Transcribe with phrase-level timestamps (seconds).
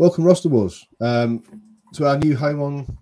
[0.00, 1.42] Welcome, Roster Wars, um,
[1.92, 2.98] to our new home on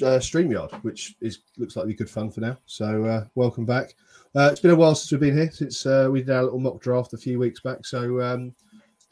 [0.00, 2.56] uh, StreamYard, which is looks like be good fun for now.
[2.64, 3.94] So, uh, welcome back.
[4.34, 6.60] Uh, it's been a while since we've been here, since uh, we did our little
[6.60, 7.84] mock draft a few weeks back.
[7.84, 8.54] So, um,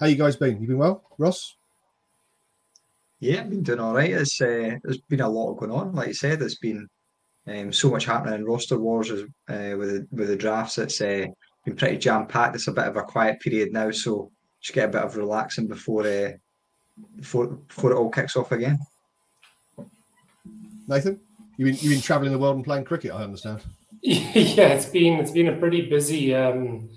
[0.00, 0.58] how you guys been?
[0.58, 1.54] You been well, Ross?
[3.18, 4.12] Yeah, I've been doing all right.
[4.12, 5.94] It's uh, there's been a lot going on.
[5.94, 6.88] Like you said, there's been
[7.46, 9.16] um, so much happening in roster wars uh,
[9.48, 10.78] with the, with the drafts.
[10.78, 11.26] It's uh,
[11.62, 12.54] been pretty jam packed.
[12.54, 15.68] It's a bit of a quiet period now, so just get a bit of relaxing
[15.68, 16.30] before uh,
[17.16, 18.78] before before it all kicks off again.
[20.88, 21.20] Nathan,
[21.56, 23.12] you've been you've been traveling the world and playing cricket.
[23.12, 23.62] I understand.
[24.02, 26.88] Yeah, it's been it's been a pretty busy um,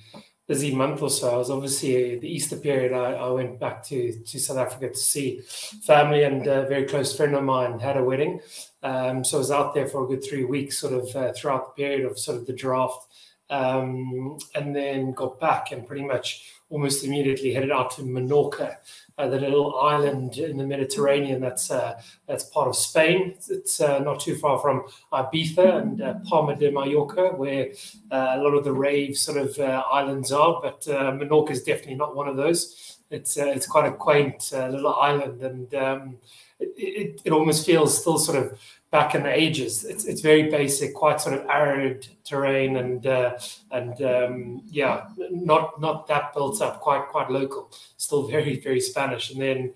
[0.47, 1.33] busy month or so.
[1.33, 2.93] I was obviously the Easter period.
[2.93, 5.41] I, I went back to to South Africa to see
[5.83, 8.39] family and a very close friend of mine had a wedding.
[8.83, 11.67] Um, so I was out there for a good three weeks, sort of uh, throughout
[11.67, 13.07] the period of sort of the draft,
[13.49, 18.77] um, and then got back and pretty much almost immediately headed out to Menorca,
[19.17, 23.33] uh, the little island in the Mediterranean that's uh, that's part of Spain.
[23.35, 27.67] It's, it's uh, not too far from Ibiza and uh, Palma de Mallorca, where
[28.11, 30.59] uh, a lot of the rave sort of uh, islands are.
[30.61, 32.99] But Menorca is definitely not one of those.
[33.11, 36.17] It's it's quite a quaint little island, and um,
[36.59, 38.59] it, it, it almost feels still sort of
[38.93, 39.83] back in the ages.
[39.85, 43.39] It's, it's very basic, quite sort of arid terrain, and uh,
[43.71, 47.71] and um, yeah, not not that built up, quite quite local.
[47.97, 49.73] Still very very Spanish, and then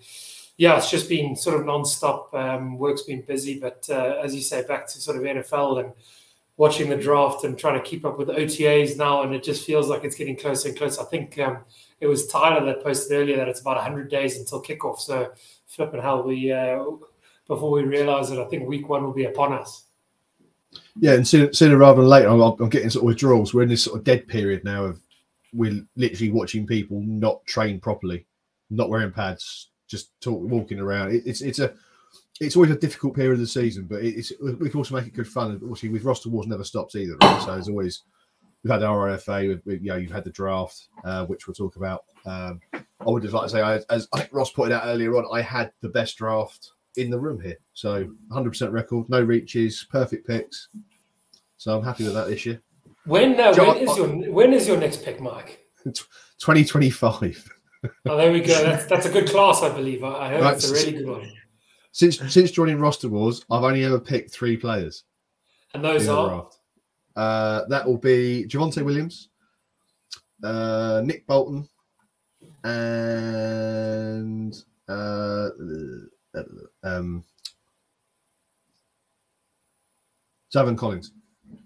[0.58, 2.34] yeah, it's just been sort of non-stop.
[2.34, 5.94] Um, work's been busy, but uh, as you say, back to sort of NFL and
[6.58, 9.90] watching the draft and trying to keep up with OTAs now, and it just feels
[9.90, 11.02] like it's getting closer and closer.
[11.02, 11.58] I think um,
[12.00, 15.00] it was Tyler that posted earlier that it's about 100 days until kickoff.
[15.00, 15.32] So
[15.66, 16.84] flipping hell, we uh,
[17.48, 19.86] before we realise that I think week one will be upon us.
[21.00, 23.54] Yeah, and sooner, sooner rather than later, I'm, I'm, getting sort of withdrawals.
[23.54, 25.00] We're in this sort of dead period now of
[25.54, 28.26] we're literally watching people not train properly,
[28.70, 31.14] not wearing pads, just talk, walking around.
[31.14, 31.74] It, it's it's a
[32.40, 35.14] it's always a difficult period of the season, but it's we can also make it
[35.14, 35.52] good fun.
[35.52, 37.16] And obviously, with roster wars never stops either.
[37.22, 37.42] Right?
[37.42, 38.04] So there's always
[38.64, 41.76] we've had RFA, with, with, you know, you've had the draft, uh, which we'll talk
[41.76, 42.04] about.
[42.26, 45.16] Um, I would just like to say, I, as I think Ross pointed out earlier
[45.16, 47.58] on, I had the best draft in the room here.
[47.74, 50.70] So 100% record, no reaches, perfect picks.
[51.58, 52.62] So I'm happy with that this year.
[53.06, 55.66] When, uh, John, when is your when is your next pick, Mike?
[55.86, 57.50] 2025.
[58.08, 58.64] oh, there we go.
[58.64, 60.04] That's that's a good class, I believe.
[60.04, 61.32] I, I heard right, it's a really good one.
[61.94, 65.04] Since since joining Roster Wars, I've only ever picked three players.
[65.74, 66.50] And those are
[67.16, 69.30] uh, that will be Javonte Williams,
[70.44, 71.68] uh, Nick Bolton,
[72.64, 74.54] and
[74.88, 75.50] uh,
[76.84, 77.24] um,
[80.54, 81.12] Zaven Collins.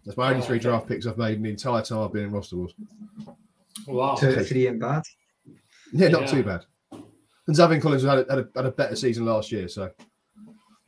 [0.05, 2.31] That's my only three draft picks I've made in the entire time I've been in
[2.31, 2.73] roster wars.
[3.87, 5.03] Wow, two, three and bad.
[5.93, 6.27] Yeah, not yeah.
[6.27, 6.65] too bad.
[6.91, 9.89] And Zaven Collins had a, had, a, had a better season last year, so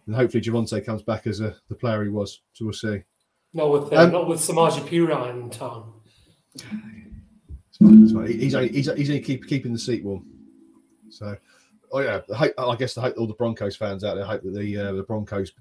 [0.06, 2.42] and hopefully Javonte comes back as a, the player he was.
[2.54, 3.02] So we'll see.
[3.54, 5.94] Not with uh, um, not with Samaje Perine in town.
[6.56, 6.64] It's
[7.78, 8.28] fine, it's fine.
[8.28, 10.26] He's only, he's, he's only keep, keeping the seat warm.
[11.10, 11.36] So
[11.94, 12.22] oh yeah,
[12.58, 15.04] I guess the hope all the Broncos fans out there hope that the uh, the
[15.04, 15.54] Broncos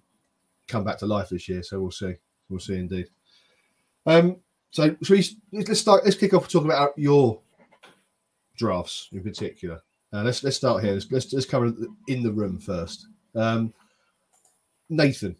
[0.66, 1.62] come back to life this year.
[1.62, 2.14] So we'll see.
[2.48, 3.08] We'll see indeed.
[4.06, 4.36] Um,
[4.70, 6.04] so we, let's start.
[6.04, 7.40] Let's kick off talking about your
[8.56, 9.80] drafts in particular.
[10.12, 10.94] Uh, let's let's start here.
[10.94, 11.72] Let's, let's, let's cover
[12.08, 13.06] in the room first.
[13.34, 13.72] Um,
[14.88, 15.36] Nathan,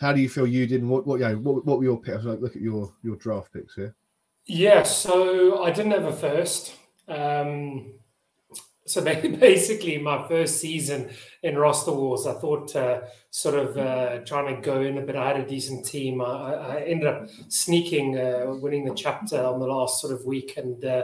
[0.00, 0.80] how do you feel you did?
[0.80, 2.24] And what what yeah what, what were your picks?
[2.24, 3.94] Look at your your draft picks here.
[4.46, 6.76] Yeah, so I didn't have a first.
[7.08, 7.94] Um,
[8.86, 11.10] so basically, my first season
[11.42, 15.16] in roster wars, I thought uh, sort of uh, trying to go in a bit.
[15.16, 16.22] I had a decent team.
[16.22, 20.56] I, I ended up sneaking, uh, winning the chapter on the last sort of week,
[20.56, 21.02] and uh,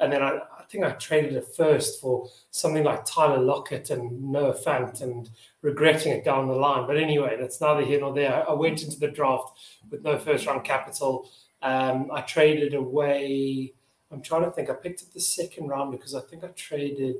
[0.00, 4.32] and then I, I, think I traded it first for something like Tyler Lockett and
[4.32, 5.28] Noah Fant, and
[5.60, 6.86] regretting it down the line.
[6.86, 8.48] But anyway, that's neither here nor there.
[8.48, 9.58] I went into the draft
[9.90, 11.28] with no first round capital.
[11.62, 13.74] Um, I traded away.
[14.10, 14.70] I'm trying to think.
[14.70, 17.16] I picked up the second round because I think I traded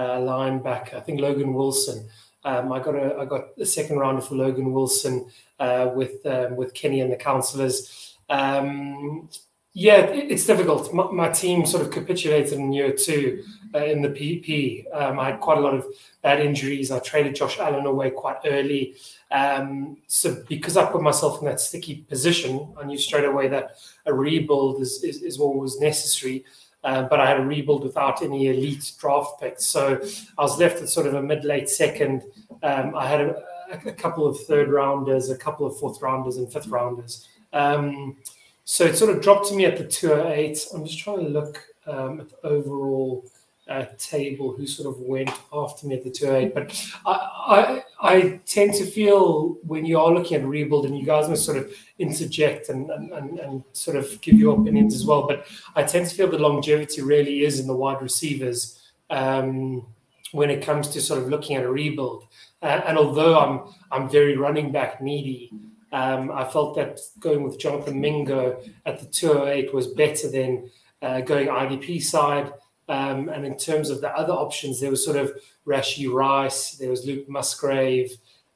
[0.00, 0.94] linebacker.
[0.94, 2.08] I think Logan Wilson.
[2.44, 5.26] Um, I got a I got a second rounder for Logan Wilson
[5.58, 8.16] uh, with um, with Kenny and the counselors.
[8.28, 9.28] Um,
[9.72, 10.92] yeah, it, it's difficult.
[10.92, 13.44] My, my, team sort of capitulated in year two
[13.74, 14.84] uh, in the PP.
[14.92, 15.86] Um, I had quite a lot of
[16.22, 16.90] bad injuries.
[16.90, 18.96] I traded Josh Allen away quite early.
[19.30, 23.76] Um, so because I put myself in that sticky position, I knew straight away that
[24.06, 26.44] a rebuild is, is, is what was necessary.
[26.82, 29.66] Uh, but I had a rebuild without any elite draft picks.
[29.66, 30.00] So
[30.38, 32.22] I was left at sort of a mid late second.
[32.62, 33.42] Um, I had a,
[33.86, 37.28] a, couple of third rounders, a couple of fourth rounders, and fifth rounders.
[37.52, 38.16] Um,
[38.64, 40.68] so it sort of dropped to me at the 208.
[40.74, 43.24] I'm just trying to look um, at the overall
[43.70, 46.52] uh, table who sort of went after me at the 208.
[46.54, 51.06] But I, I, I tend to feel when you are looking at rebuild, and you
[51.06, 55.26] guys must sort of interject and, and, and, sort of give your opinions as well.
[55.26, 55.46] But
[55.76, 59.86] I tend to feel the longevity really is in the wide receivers um,
[60.32, 62.26] when it comes to sort of looking at a rebuild.
[62.62, 65.52] Uh, and although I'm I'm very running back needy,
[65.92, 70.70] um, I felt that going with Jonathan Mingo at the 208 was better than
[71.02, 72.52] uh, going IDP side.
[72.90, 75.32] Um, and in terms of the other options, there was sort of
[75.64, 78.10] Rashee Rice, there was Luke Musgrave,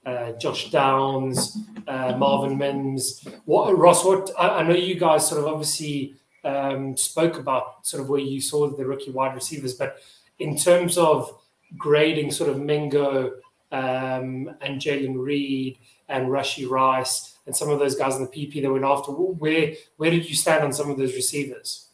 [0.04, 3.26] uh, Josh Downs, uh, Marvin Mims.
[3.44, 4.04] What Ross?
[4.04, 8.20] What I, I, know you guys sort of obviously um, spoke about sort of where
[8.20, 9.98] you saw the rookie wide receivers, but
[10.40, 11.40] in terms of
[11.78, 13.34] grading, sort of Mingo
[13.70, 15.78] um, and Jayden Reed
[16.08, 19.74] and Rashee Rice and some of those guys in the PP that went after, where
[19.96, 21.90] where did you stand on some of those receivers?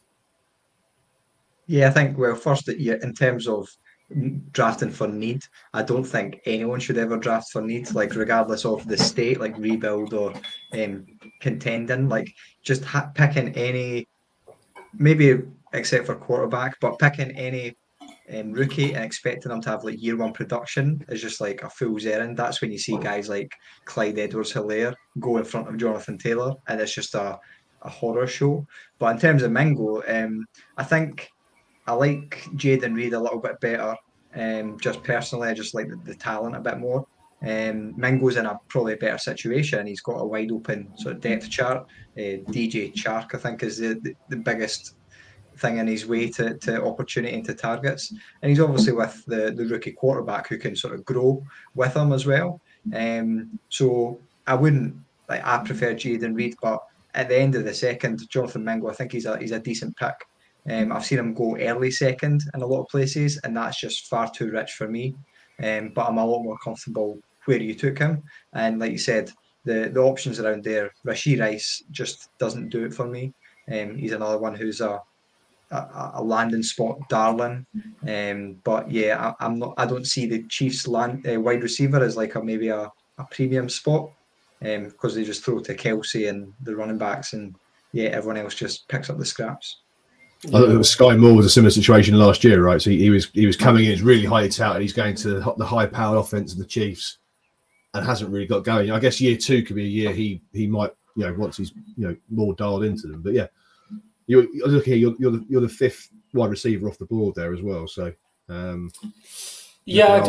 [1.71, 3.65] Yeah, I think well, first in terms of
[4.51, 8.85] drafting for need, I don't think anyone should ever draft for need, like regardless of
[8.89, 10.33] the state, like rebuild or
[10.73, 11.05] um,
[11.39, 12.09] contending.
[12.09, 12.29] Like
[12.61, 14.05] just ha- picking any,
[14.93, 17.77] maybe except for quarterback, but picking any
[18.35, 21.69] um, rookie and expecting them to have like year one production is just like a
[21.69, 22.35] fool's errand.
[22.35, 23.53] That's when you see guys like
[23.85, 27.39] Clyde Edwards Helaire go in front of Jonathan Taylor, and it's just a,
[27.81, 28.67] a horror show.
[28.99, 30.45] But in terms of Mingo, um,
[30.75, 31.31] I think
[31.87, 33.95] I like Jayden Reed a little bit better.
[34.35, 37.05] Um, just personally, I just like the, the talent a bit more.
[37.41, 39.87] Um, Mingo's in a probably a better situation.
[39.87, 41.87] He's got a wide open sort of depth chart.
[42.15, 44.95] Uh, DJ Chark, I think, is the, the, the, biggest
[45.57, 48.13] thing in his way to, to opportunity and to targets.
[48.41, 51.43] And he's obviously with the, the rookie quarterback who can sort of grow
[51.73, 52.61] with him as well.
[52.93, 54.95] Um, so I wouldn't
[55.27, 56.83] like I prefer Jayden Reed, but
[57.15, 59.95] at the end of the second, Jonathan Mingo, I think he's a he's a decent
[59.97, 60.15] pick.
[60.69, 64.07] Um, I've seen him go early second in a lot of places, and that's just
[64.07, 65.15] far too rich for me.
[65.61, 68.23] Um, but I'm a lot more comfortable where you took him.
[68.53, 69.31] And like you said,
[69.65, 73.33] the the options around there, Rashee Rice just doesn't do it for me.
[73.71, 75.01] Um, he's another one who's a
[75.71, 77.65] a, a landing spot darling.
[78.07, 79.73] Um, but yeah, I, am not.
[79.77, 83.23] I don't see the Chiefs land uh, wide receiver as like a maybe a, a
[83.31, 84.11] premium spot
[84.59, 87.55] because um, they just throw to Kelce and the running backs, and
[87.93, 89.80] yeah, everyone else just picks up the scraps.
[90.43, 90.57] Yeah.
[90.57, 92.81] I think Skyy Moore was a similar situation last year, right?
[92.81, 94.81] So he, he was he was coming in, it's really high touted.
[94.81, 97.19] He's going to the high powered offense of the Chiefs,
[97.93, 98.91] and hasn't really got going.
[98.91, 101.73] I guess year two could be a year he he might you know once he's
[101.95, 103.21] you know more dialed into them.
[103.21, 103.47] But yeah,
[104.25, 107.53] you're, look here, you're you're the, you're the fifth wide receiver off the board there
[107.53, 107.87] as well.
[107.87, 108.11] So
[108.49, 108.91] um,
[109.85, 110.23] yeah,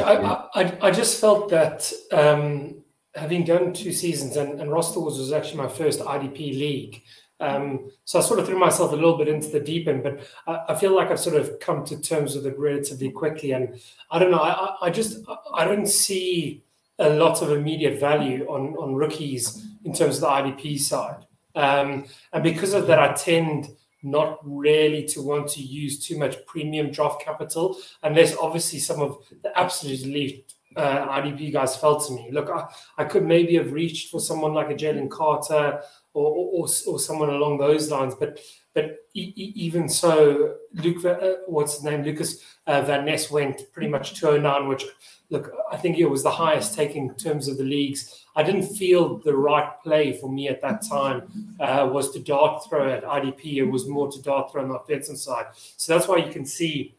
[0.55, 2.83] I, I, I just felt that um,
[3.15, 7.03] having done two seasons and, and Roster Wars was actually my first IDP league.
[7.43, 10.21] Um, so I sort of threw myself a little bit into the deep end, but
[10.47, 13.51] I, I, feel like I've sort of come to terms with it relatively quickly.
[13.51, 13.81] And
[14.11, 16.63] I don't know, I, I just I don't see
[16.99, 21.27] a lot of immediate value on on rookies in terms of the IDP side.
[21.55, 23.71] Um, and because of that, I tend
[24.03, 29.19] not really to want to use too much premium draft capital, unless obviously some of
[29.43, 32.31] the absolute elite uh, IDP guys fell to me.
[32.33, 32.67] Look, I,
[32.99, 35.83] I could maybe have reached for someone like a Jalen Carter
[36.15, 38.15] or, or, or someone along those lines.
[38.15, 38.41] But
[38.75, 42.03] but even so, Luke, uh, what's his name?
[42.03, 44.85] Lucas uh, Van Ness went pretty much 209, which
[45.29, 48.25] look, I think it was the highest taking in terms of the leagues.
[48.35, 52.65] I didn't feel the right play for me at that time uh, was to dart
[52.67, 53.57] throw at IDP.
[53.57, 55.47] It was more to dart throw on the offensive side.
[55.55, 56.95] So that's why you can see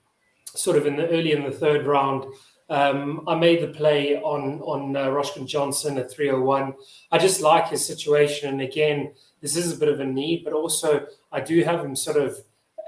[0.45, 2.25] sort of in the early in the third round,
[2.69, 6.73] um, I made the play on on uh, Roschon Johnson at 301.
[7.11, 10.53] I just like his situation, and again, this is a bit of a need, but
[10.53, 12.37] also I do have him sort of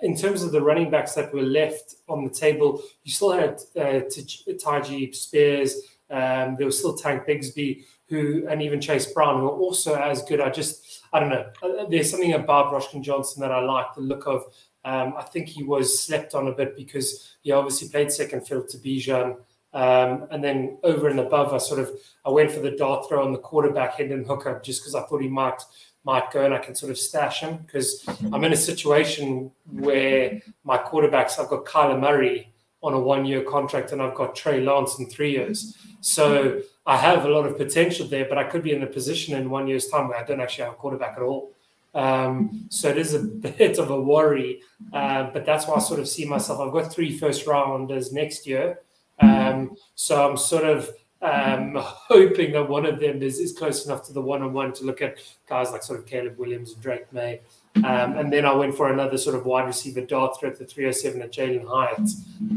[0.02, 2.82] in terms of the running backs that were left on the table.
[3.04, 5.82] You still had uh, Tyjae Spears.
[6.10, 10.24] Um, there was still Tank Bigsby, who and even Chase Brown, who are also as
[10.24, 10.40] good.
[10.40, 11.50] I just I don't know.
[11.62, 14.44] Uh, there's something about Roschon Johnson that I like the look of.
[14.84, 18.70] Um, I think he was slept on a bit because he obviously played second field
[18.70, 19.38] to Bijan.
[19.76, 21.92] Um, and then over and above, I sort of
[22.26, 25.22] I went for the dart throw on the quarterback Hendon Hooker just because I thought
[25.22, 25.62] he might
[26.06, 30.42] might go and I can sort of stash him because I'm in a situation where
[30.64, 34.62] my quarterbacks I've got Kyler Murray on a one year contract and I've got Trey
[34.62, 35.76] Lance in three years.
[36.02, 39.36] So I have a lot of potential there, but I could be in a position
[39.36, 41.52] in one year's time where I don't actually have a quarterback at all.
[41.96, 43.20] Um, so it is a
[43.60, 44.62] bit of a worry,
[44.94, 46.60] uh, but that's why I sort of see myself.
[46.60, 48.80] I've got three first rounders next year.
[49.20, 50.92] Um, so I'm sort of
[51.22, 54.74] um, hoping that one of them is, is close enough to the one on one
[54.74, 55.18] to look at
[55.48, 57.42] guys like sort of Caleb Williams and Drake Maye.
[57.78, 60.66] Um, and then I went for another sort of wide receiver dart through at the
[60.66, 62.10] 307 at Jalin Hyatt.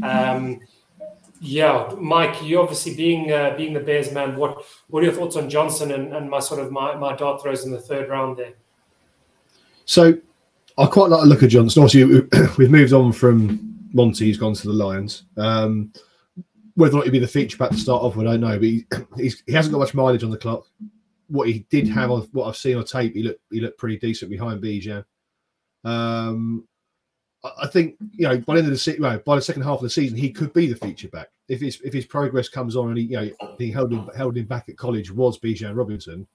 [0.03, 0.61] Um,
[1.41, 5.37] yeah, Mike, you obviously being uh, being the Bears man, what what are your thoughts
[5.37, 8.37] on Johnson and, and my sort of my, my dart throws in the third round
[8.37, 8.53] there?
[9.85, 10.17] So
[10.77, 11.83] I quite like to look at Johnson.
[11.83, 14.25] Obviously, we've moved on from Monty.
[14.25, 15.23] He's gone to the Lions.
[15.37, 15.93] Um,
[16.79, 18.57] whether or not he'd be the feature back to start off with, I don't know.
[18.57, 18.85] But he,
[19.45, 20.65] he hasn't got much mileage on the clock.
[21.27, 23.97] What he did have, on what I've seen on tape, he looked he looked pretty
[23.97, 25.03] decent behind Bijan.
[25.83, 26.67] Um,
[27.61, 29.77] I think you know by the end of the season, well, by the second half
[29.77, 32.75] of the season, he could be the feature back if his if his progress comes
[32.75, 35.75] on and he you know being held him held him back at college was Bijan
[35.75, 36.25] Robinson.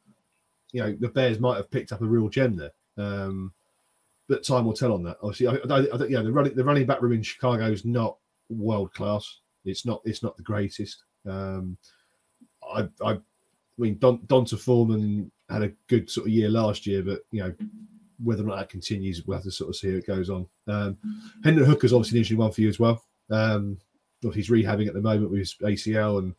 [0.72, 2.72] You know the Bears might have picked up a real gem there.
[2.98, 3.52] Um,
[4.28, 5.16] but time will tell on that.
[5.22, 7.84] Obviously, I, I, I, you know the running the running back room in Chicago is
[7.84, 8.18] not
[8.50, 9.40] world class.
[9.64, 11.04] It's not it's not the greatest.
[11.28, 11.76] Um,
[12.62, 13.18] I, I, I
[13.78, 17.54] mean Don D'Onta Foreman had a good sort of year last year, but you know
[18.22, 20.46] whether or not that continues, we'll have to sort of see how it goes on.
[20.68, 20.96] Um,
[21.42, 23.02] Hendon Hooker's obviously an interesting one for you as well.
[23.30, 23.78] Um,
[24.32, 26.34] he's rehabbing at the moment with his ACL, and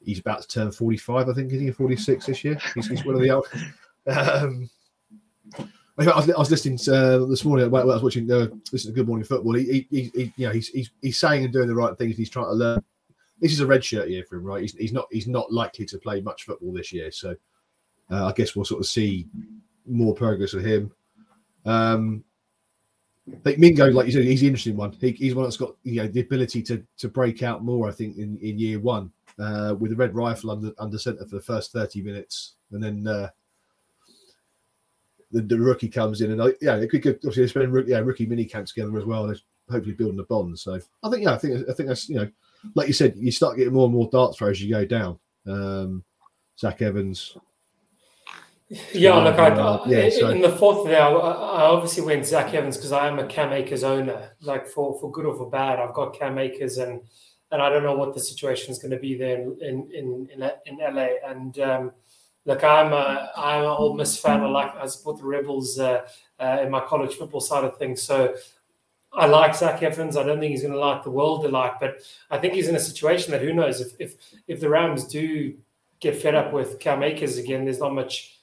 [0.00, 2.58] he's about to turn 45, I think, is he 46 this year?
[2.74, 3.46] He's, he's one of the old.
[4.06, 4.70] Um,
[5.98, 7.68] I was, I was listening to, uh, this morning.
[7.70, 9.54] While I was watching uh, to Good Morning Football.
[9.54, 12.16] He, he, he, you know, he's, he's he's saying and doing the right things.
[12.16, 12.84] He's trying to learn.
[13.40, 14.62] This is a red shirt year for him, right?
[14.62, 17.10] He's, he's not he's not likely to play much football this year.
[17.10, 17.34] So
[18.10, 19.26] uh, I guess we'll sort of see
[19.86, 20.92] more progress with him.
[21.64, 22.24] Um,
[23.44, 24.92] like Mingo, like you said, he's an interesting one.
[24.92, 27.88] He, he's one that's got you know the ability to to break out more.
[27.88, 31.36] I think in, in year one uh, with the red rifle under under centre for
[31.36, 33.30] the first thirty minutes, and then uh,
[35.30, 37.16] the, the rookie comes in, and I, yeah, it could good.
[37.16, 40.58] Obviously, they spend yeah rookie mini camps together as well, and hopefully building a bond.
[40.58, 42.30] So I think yeah, I think I think that's you know,
[42.74, 45.18] like you said, you start getting more and more darts throws as you go down.
[45.46, 46.04] Um,
[46.58, 47.36] Zach Evans,
[48.92, 50.28] yeah, look, I, uh, yeah, so.
[50.28, 53.52] in the fourth there, I, I obviously went Zach Evans because I am a Cam
[53.52, 54.32] Akers owner.
[54.42, 57.00] Like for for good or for bad, I've got Cam Akers, and
[57.50, 60.28] and I don't know what the situation is going to be there in in in,
[60.42, 61.08] in, in LA.
[61.26, 61.92] And um,
[62.48, 64.40] look, I'm a I'm an Ole Miss fan.
[64.40, 66.08] I like I support the Rebels uh,
[66.40, 68.02] uh, in my college football side of things.
[68.02, 68.34] So
[69.12, 70.16] I like Zach Evans.
[70.16, 71.98] I don't think he's going to like the world alike, but
[72.30, 74.16] I think he's in a situation that who knows if if
[74.48, 75.54] if the Rams do
[76.00, 78.40] get fed up with Cam Akers again, there's not much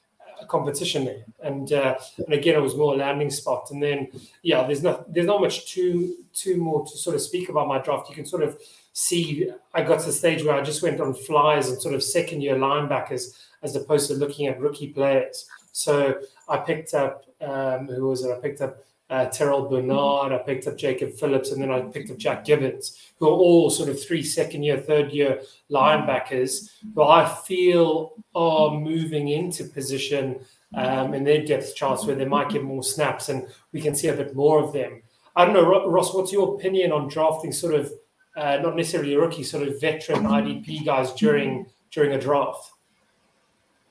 [0.50, 1.24] competition there.
[1.40, 3.72] And uh, and again, it was more a landing spot.
[3.72, 4.08] And then
[4.44, 7.80] yeah, there's not there's not much too too more to sort of speak about my
[7.80, 8.10] draft.
[8.10, 8.60] You can sort of
[8.94, 12.04] see I got to the stage where I just went on flyers and sort of
[12.04, 13.36] second year linebackers
[13.66, 15.48] as opposed to looking at rookie players.
[15.72, 18.32] So I picked up um, who was it?
[18.32, 22.10] I picked up uh, Terrell Bernard, I picked up Jacob Phillips, and then I picked
[22.10, 27.04] up Jack Gibbons, who are all sort of three second year, third year linebackers who
[27.04, 30.40] I feel are moving into position
[30.74, 34.08] um, in their depth charts where they might get more snaps and we can see
[34.08, 35.02] a bit more of them.
[35.36, 37.92] I don't know, Ross, what's your opinion on drafting sort of
[38.36, 42.72] uh, not necessarily rookie, sort of veteran IDP guys during during a draft?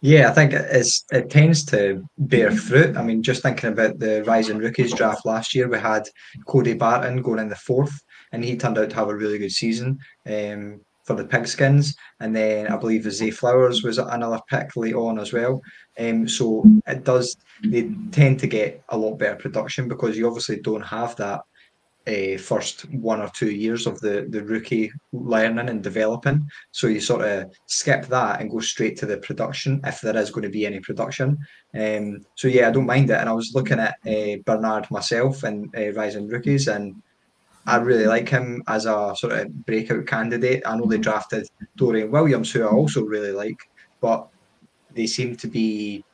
[0.05, 2.95] Yeah, I think it's it tends to bear fruit.
[2.95, 6.07] I mean, just thinking about the Rising Rookies draft last year, we had
[6.47, 7.99] Cody Barton going in the fourth,
[8.31, 11.95] and he turned out to have a really good season um, for the Pigskins.
[12.21, 15.63] And then I believe the Zay Flowers was another pick late on as well.
[15.99, 17.35] Um, so it does
[17.65, 21.41] they tend to get a lot better production because you obviously don't have that
[22.07, 26.47] uh, first one or two years of the the rookie learning and developing.
[26.71, 30.31] So you sort of skip that and go straight to the production if there is
[30.31, 31.39] going to be any production.
[31.75, 33.19] Um, so yeah, I don't mind it.
[33.19, 37.03] And I was looking at uh, Bernard myself and uh, Rising Rookies, and
[37.67, 40.63] I really like him as a sort of breakout candidate.
[40.67, 43.59] I know they drafted Dorian Williams, who I also really like,
[44.01, 44.29] but
[44.93, 46.05] they seem to be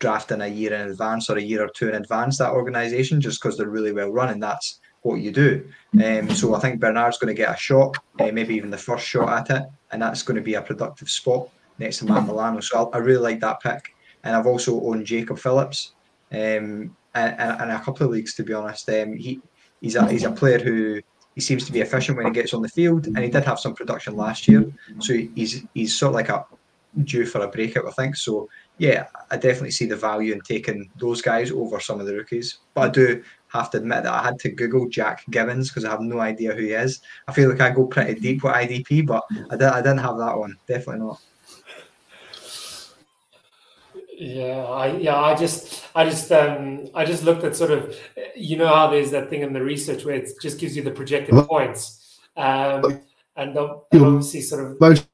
[0.00, 3.40] drafting a year in advance or a year or two in advance that organization just
[3.40, 5.68] because they're really well run and that's what you do.
[6.02, 9.06] Um, so I think Bernard's going to get a shot, uh, maybe even the first
[9.06, 12.60] shot at it, and that's going to be a productive spot next to Matt Milano.
[12.60, 13.94] So I, I really like that pick.
[14.24, 15.92] And I've also owned Jacob Phillips
[16.32, 18.88] um, and, and, a couple of leagues, to be honest.
[18.88, 19.40] Um, he
[19.82, 21.02] he's a he's a player who
[21.34, 23.60] he seems to be efficient when he gets on the field, and he did have
[23.60, 24.64] some production last year.
[25.00, 26.46] So he's he's sort of like a
[27.02, 28.16] due for a breakout, I think.
[28.16, 32.14] So yeah, I definitely see the value in taking those guys over some of the
[32.14, 32.58] rookies.
[32.72, 33.22] But I do
[33.58, 36.54] have to admit that I had to Google Jack Gibbons because I have no idea
[36.54, 37.00] who he is.
[37.28, 40.18] I feel like I go pretty deep with IDP, but I, did, I didn't have
[40.18, 40.56] that one.
[40.66, 41.20] Definitely not.
[44.16, 47.96] Yeah, I yeah, I just I just um I just looked at sort of
[48.36, 50.92] you know how there's that thing in the research where it just gives you the
[50.92, 52.20] projected points.
[52.36, 53.00] Um
[53.36, 55.08] and, obviously sort of most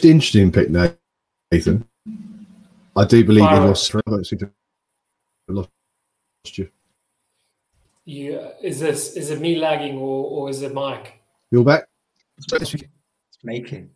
[0.00, 0.92] interesting pick now,
[1.50, 1.84] Nathan.
[2.96, 3.92] I do believe he lost
[6.56, 6.70] you.
[8.10, 11.20] You is this is it me lagging or or is it Mike?
[11.52, 11.84] You're back.
[12.38, 13.90] It's making.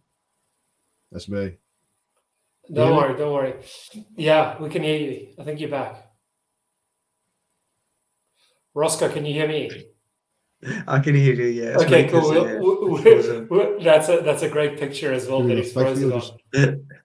[1.11, 1.57] That's me.
[2.73, 2.97] Don't Yeah.
[2.97, 3.55] worry, don't worry.
[4.17, 5.35] Yeah, we can hear you.
[5.39, 5.95] I think you're back.
[8.73, 9.63] Roscoe, can you hear me?
[10.87, 11.47] I can hear you.
[11.47, 11.77] Yeah.
[11.79, 12.21] Okay, cool.
[12.31, 15.73] We'll- we'll- we'll- we'll- that's a that's a great picture as well that Yeah, he's
[15.73, 16.87] thank frozen on.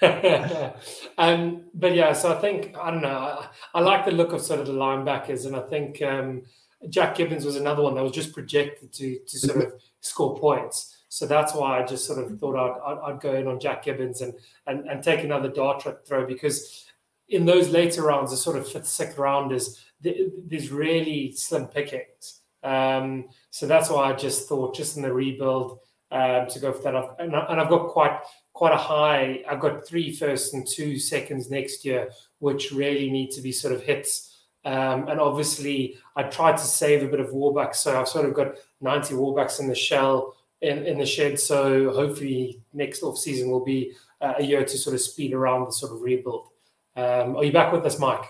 [1.18, 3.08] um, but yeah, so I think I don't know.
[3.08, 6.42] I, I like the look of sort of the linebackers, and I think um,
[6.88, 10.96] Jack Gibbons was another one that was just projected to to sort of score points.
[11.08, 13.84] So that's why I just sort of thought I'd, I'd, I'd go in on Jack
[13.84, 14.34] Gibbons and,
[14.66, 16.84] and and take another dart throw because
[17.28, 22.40] in those later rounds, the sort of fifth, sixth rounders, th- there's really slim pickings.
[22.62, 26.90] Um, so that's why I just thought, just in the rebuild, um, to go for
[26.90, 27.16] that.
[27.18, 28.18] And, I, and I've got quite
[28.58, 29.40] quite a high.
[29.48, 32.10] I've got three firsts and two seconds next year,
[32.40, 34.36] which really need to be sort of hits.
[34.64, 38.34] Um, and obviously, I tried to save a bit of warbucks, so I've sort of
[38.34, 41.38] got 90 warbucks in the shell in, in the shed.
[41.38, 45.66] So hopefully, next off season will be uh, a year to sort of speed around
[45.66, 46.48] the sort of rebuild.
[46.96, 48.24] Um, are you back with us, Mike?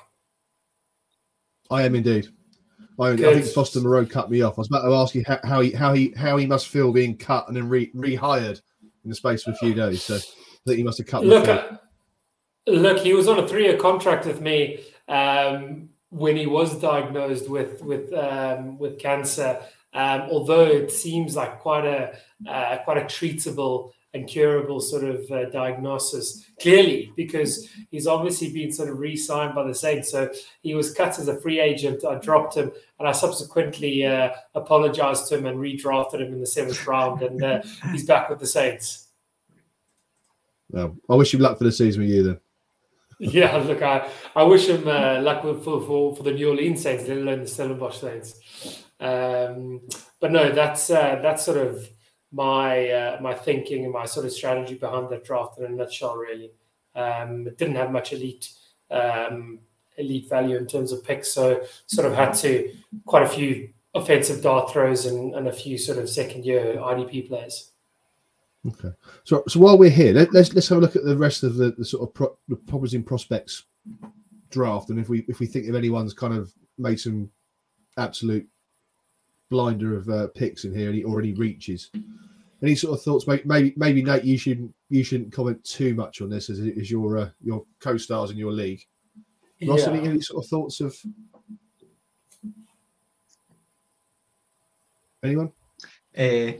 [1.70, 2.28] I am indeed.
[3.00, 4.58] I, I think Foster Moreau cut me off.
[4.58, 6.92] I was about to ask you how, how he how he how he must feel
[6.92, 8.60] being cut and then re, rehired
[9.08, 10.02] in the space of a few days.
[10.02, 10.18] So I
[10.66, 11.78] think he must have cut Look, uh,
[12.66, 17.82] look, he was on a three-year contract with me um, when he was diagnosed with
[17.82, 19.62] with um, with cancer.
[19.94, 25.30] Um, although it seems like quite a uh, quite a treatable and curable sort of
[25.30, 30.10] uh, diagnosis, clearly because he's obviously been sort of re-signed by the Saints.
[30.10, 30.30] So
[30.62, 32.04] he was cut as a free agent.
[32.04, 36.46] I dropped him, and I subsequently uh, apologized to him and redrafted him in the
[36.46, 39.08] seventh round, and uh, he's back with the Saints.
[40.70, 42.40] Well, I wish you luck for the season with you then.
[43.20, 47.08] Yeah, look, I, I wish him uh, luck for, for for the New Orleans Saints,
[47.08, 48.84] let alone the Stellenbosch Saints.
[49.00, 49.80] Um,
[50.20, 51.88] but no, that's uh, that's sort of
[52.32, 56.16] my uh, my thinking and my sort of strategy behind that draft in a nutshell.
[56.16, 56.50] Really,
[56.94, 58.50] um, it didn't have much elite
[58.90, 59.58] um,
[59.96, 62.72] elite value in terms of picks, so sort of had to
[63.06, 67.28] quite a few offensive dart throws and, and a few sort of second year IDP
[67.28, 67.72] players.
[68.66, 68.90] Okay.
[69.24, 71.56] So so while we're here, let, let's let's have a look at the rest of
[71.56, 73.64] the, the sort of pro, the promising prospects
[74.50, 77.30] draft, and if we if we think of anyone's kind of made some
[77.96, 78.46] absolute
[79.50, 81.90] blinder of uh, picks in here, any or any reaches.
[82.62, 83.26] Any sort of thoughts?
[83.26, 86.90] Maybe maybe, maybe Nate, you shouldn't you shouldn't comment too much on this as is
[86.90, 88.82] your uh, your co-stars in your league.
[89.66, 89.92] Ross, Yeah.
[89.92, 90.96] any, any sort of thoughts of
[95.22, 95.52] anyone?
[96.16, 96.52] Uh,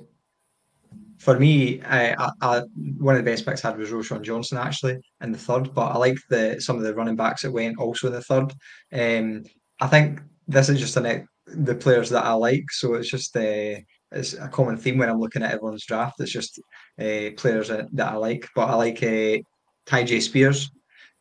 [1.18, 2.60] for me, I, I, I,
[2.98, 5.86] one of the best picks I had was Roschon Johnson actually in the third, but
[5.92, 8.52] I like the some of the running backs that went also in the third.
[8.92, 9.42] Um,
[9.80, 13.36] I think this is just a net, the players that I like, so it's just
[13.36, 13.76] uh,
[14.12, 16.20] it's a common theme when I'm looking at everyone's draft.
[16.20, 16.58] It's just
[16.98, 19.38] uh, players that, that I like, but I like uh,
[19.86, 20.70] Tyjae Spears,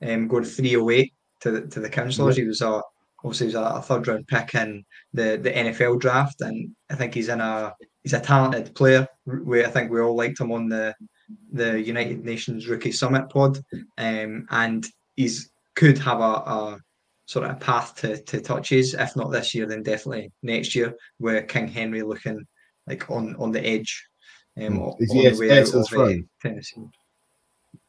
[0.06, 2.38] um, going 308 to the, to the councillors.
[2.38, 2.82] He was a
[3.24, 6.96] obviously he was a, a third round pick in the the NFL draft, and I
[6.96, 9.08] think he's in a he's a talented player.
[9.26, 10.96] We I think we all liked him on the
[11.52, 13.60] the United Nations Rookie Summit pod,
[13.98, 14.86] um, and
[15.16, 16.80] he's could have a, a
[17.28, 18.94] sort of a path to, to touches.
[18.96, 20.96] If not this year, then definitely next year.
[21.20, 22.46] Where King Henry looking
[22.88, 24.08] like on on the edge,
[24.58, 24.80] um, Hmm.
[24.80, 26.30] on the way out to the uh, throne?
[26.42, 26.84] Tennessee.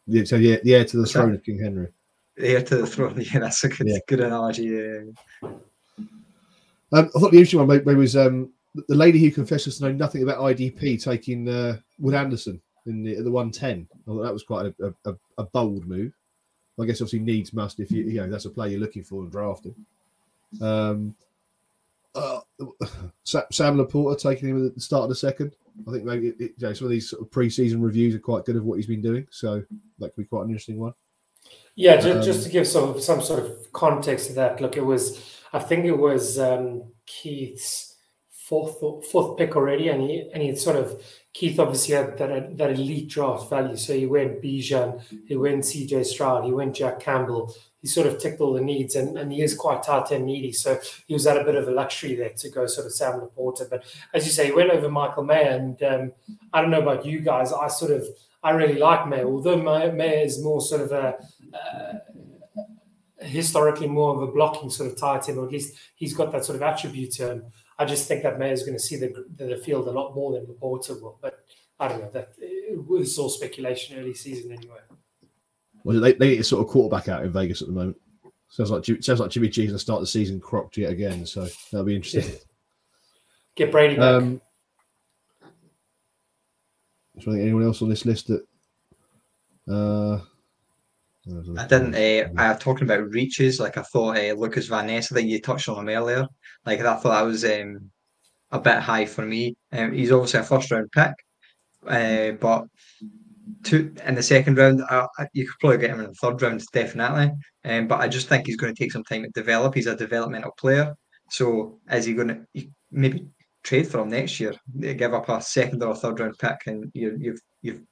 [0.07, 1.21] Yeah, so yeah, the heir to the What's that?
[1.21, 1.89] throne of King Henry.
[2.39, 3.21] Heir to the throne.
[3.33, 3.99] Yeah, that's a good Yeah.
[4.09, 4.65] good analogy.
[4.65, 5.01] Yeah.
[5.43, 5.61] Um,
[6.93, 8.53] I thought the interesting one maybe was um,
[8.89, 13.17] the lady who confesses to know nothing about IDP taking uh, Will Anderson in the,
[13.23, 13.87] the 110.
[13.93, 16.13] I thought that was quite a, a, a bold move.
[16.81, 19.23] I guess obviously needs must if you you know that's a player you're looking for
[19.23, 19.75] and drafting.
[20.61, 21.15] Um,
[22.15, 22.41] uh,
[23.25, 25.55] Sa- Sam Laporta taking him at the start of the second.
[25.87, 28.19] I think maybe it, it- you know, some of these sort of pre-season reviews are
[28.21, 29.63] quite good of what he's been doing, so
[29.99, 30.95] that could be quite an interesting one.
[31.77, 34.61] Yeah, just, Um, just to give some some sort of context to that.
[34.61, 35.21] Look, it was
[35.53, 37.88] I think it was um, Keith's
[38.49, 41.03] fourth fourth pick already, and he and he sort of
[41.35, 43.77] Keith obviously had that that elite draft value.
[43.77, 47.55] So he went Bijan, he went CJ Stroud, he went Jack Campbell.
[47.81, 50.51] He sort of ticked all the needs, and, and he is quite tight end needy.
[50.51, 53.21] So he was at a bit of a luxury there to go sort of Sam
[53.21, 53.71] Laporta.
[53.71, 56.13] But as you say, he went over Michael Mayer, and um,
[56.53, 57.53] I don't know about you guys.
[57.53, 58.05] I sort of
[58.43, 61.19] I really like Mayer, although Mayer is more sort of a
[61.55, 61.99] uh,
[63.21, 66.45] historically more of a blocking sort of tight end, or at least he's got that
[66.45, 67.45] sort of attribute to him.
[67.79, 70.33] I just think that Mayer is going to see the, the field a lot more
[70.33, 71.19] than Laporta will.
[71.23, 71.45] But
[71.79, 72.11] I don't know.
[72.11, 74.81] That it was all speculation early season anyway.
[75.85, 77.97] Well, they, they need a sort of quarterback out in Vegas at the moment.
[78.51, 81.25] Sounds like sounds like Jimmy G's going to start the season cropped yet again.
[81.27, 82.35] So that'll be interesting.
[83.55, 84.05] Get Brady back.
[84.05, 84.41] Um,
[87.17, 88.45] is there anyone else on this list that?
[89.71, 90.21] Uh,
[91.57, 91.95] I didn't.
[91.95, 93.61] Uh, I was talking about reaches.
[93.61, 95.13] Like I thought, uh, Lucas Van Ness.
[95.13, 96.27] I think you touched on him earlier.
[96.65, 97.91] Like I thought that was um,
[98.51, 99.57] a bit high for me.
[99.73, 101.13] Um, he's obviously a first round pick,
[101.87, 102.65] uh, but
[103.63, 104.83] two in the second round,
[105.33, 107.33] you could probably get him in the third round, definitely.
[107.65, 109.75] Um, but I just think he's going to take some time to develop.
[109.75, 110.95] He's a developmental player,
[111.31, 113.27] so is he going to maybe
[113.63, 114.55] trade for him next year?
[114.81, 117.83] Give up a second or third round pick, and you, you've you've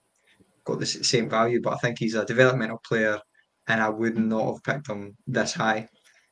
[0.66, 1.60] got the same value.
[1.62, 3.18] But I think he's a developmental player,
[3.68, 5.88] and I would not have picked him this high.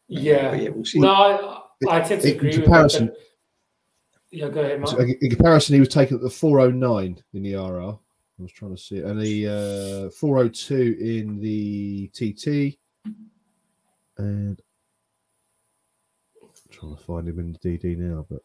[0.08, 1.00] Yeah, yeah we'll see.
[1.00, 1.12] no,
[1.88, 3.20] I, I tend to agree in comparison, with that.
[4.30, 4.98] Yeah, go ahead, Mark.
[4.98, 7.98] In comparison, he was taken at the 409 in the RR.
[8.38, 9.04] I was trying to see it.
[9.04, 12.78] And the uh, 402 in the TT.
[14.18, 14.60] And
[16.42, 18.42] I'm trying to find him in the DD now, but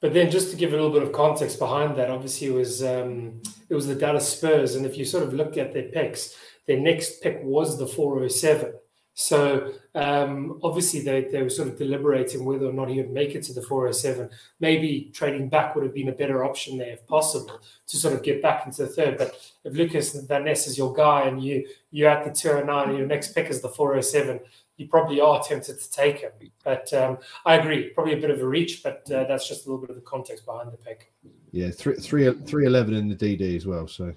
[0.00, 2.82] but then just to give a little bit of context behind that, obviously it was
[2.82, 6.34] um, it was the Dallas Spurs, and if you sort of look at their picks,
[6.66, 8.74] their next pick was the 407.
[9.18, 13.34] So um, obviously they, they were sort of deliberating whether or not he would make
[13.34, 14.28] it to the 407.
[14.60, 18.22] Maybe trading back would have been a better option there if possible to sort of
[18.22, 19.16] get back into the third.
[19.16, 22.98] But if Lucas Van Ness is your guy and you you're at the 209 and
[22.98, 24.38] your next pick is the 407,
[24.76, 26.32] you probably are tempted to take him.
[26.64, 29.70] But um, I agree, probably a bit of a reach, but uh, that's just a
[29.70, 31.12] little bit of the context behind the pick.
[31.52, 33.86] Yeah, three, three, 311 in the DD as well.
[33.88, 34.12] So,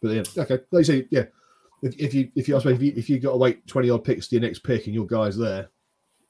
[0.00, 0.58] but yeah, okay.
[0.70, 1.24] Like you say, yeah,
[1.82, 3.90] if, if you if you ask me if you if you got to wait twenty
[3.90, 5.68] odd picks to your next pick and your guy's there,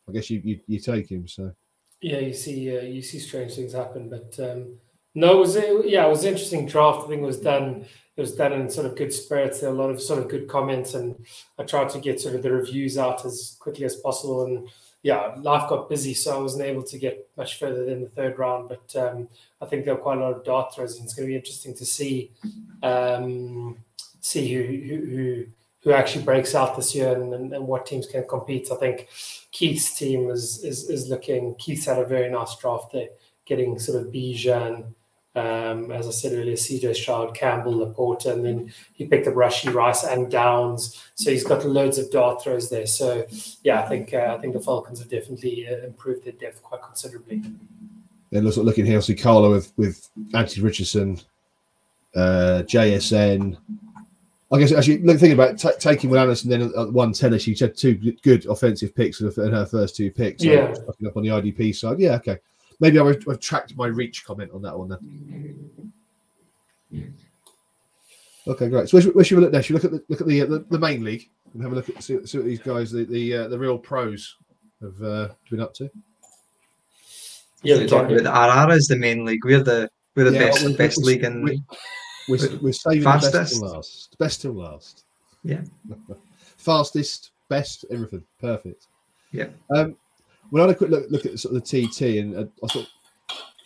[0.08, 1.26] I guess you you, you take him.
[1.28, 1.52] So
[2.00, 4.74] yeah, you see uh, you see strange things happen, but um,
[5.14, 7.04] no, it was yeah, it was interesting draft.
[7.04, 7.86] I think it was done.
[8.16, 9.60] It was done in sort of good spirits.
[9.60, 11.24] There were a lot of sort of good comments, and
[11.58, 14.44] I tried to get sort of the reviews out as quickly as possible.
[14.44, 14.68] And
[15.02, 18.38] yeah, life got busy, so I wasn't able to get much further than the third
[18.38, 18.68] round.
[18.68, 19.28] But um,
[19.60, 21.36] I think there were quite a lot of dart throws, and it's going to be
[21.36, 22.32] interesting to see.
[22.82, 23.78] Um,
[24.20, 25.46] see who who
[25.82, 28.68] who actually breaks out this year and, and, and, what teams can compete.
[28.70, 29.08] I think
[29.50, 31.54] Keith's team is is, is looking.
[31.56, 33.08] Keith's had a very nice draft there,
[33.46, 34.92] getting sort of Bijan,
[35.36, 39.72] um, as I said earlier, CJ Stroud, Campbell, LaPorta, and then he picked up Rashee
[39.72, 41.02] Rice and Downs.
[41.14, 42.86] So he's got loads of dart throws there.
[42.86, 43.26] So
[43.62, 46.82] yeah, I think uh, I think the Falcons have definitely uh, improved their depth quite
[46.82, 47.42] considerably.
[48.30, 51.20] Then looking here, see Carlo with with Anthony Richardson,
[52.16, 53.56] uh, JSN,
[54.52, 57.54] I guess actually look, thinking about t- taking Will Anderson then at one tennis, she
[57.54, 60.42] had two good offensive picks in her first two picks.
[60.42, 60.74] So yeah,
[61.06, 62.00] up on the IDP side.
[62.00, 62.38] Yeah, okay.
[62.80, 65.92] Maybe I'll retract my reach comment on that one then.
[68.48, 68.88] Okay, great.
[68.88, 69.66] So where should, we look next?
[69.66, 71.72] Should we look at the look at the, uh, the, the main league and have
[71.72, 74.36] a look at see, see what these guys, the the, uh, the real pros,
[74.80, 75.90] have uh, been up to.
[77.62, 79.44] Yeah, we're talking about the RR is the main league.
[79.44, 81.42] We're the we're the yeah, best we best league in.
[82.28, 83.32] We're, we're saving Fastest.
[83.32, 84.18] the best till last.
[84.18, 85.04] Best till last.
[85.42, 85.62] Yeah.
[86.56, 88.24] Fastest, best, everything.
[88.40, 88.86] Perfect.
[89.32, 89.48] Yeah.
[89.74, 89.96] Um,
[90.50, 92.66] when I had a quick look, look at sort of the TT, and uh, I
[92.68, 92.88] thought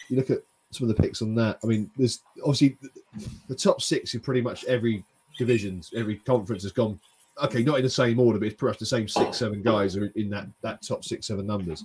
[0.08, 1.58] you look at some of the picks on that.
[1.62, 5.04] I mean, there's obviously the, the top six in pretty much every
[5.38, 6.98] divisions, every conference has gone.
[7.42, 9.96] Okay, not in the same order, but it's pretty much the same six, seven guys
[9.96, 11.84] are in that that top six, seven numbers.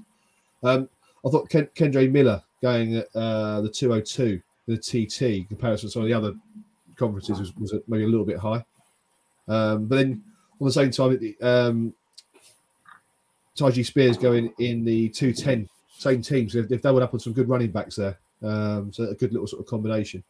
[0.64, 0.90] Um,
[1.26, 5.92] I thought Ken, Kendre Miller going at uh, the 202, the TT, in comparison to
[5.92, 6.34] some of the other
[6.96, 8.64] conferences was, was maybe a little bit high.
[9.48, 10.24] Um, but then
[10.62, 11.94] on the same time, um,
[13.60, 15.68] Tyjae Spears going in the 210,
[15.98, 16.50] same team.
[16.50, 19.16] So if, if they would up on some good running backs there, um, so a
[19.16, 20.24] good little sort of combination.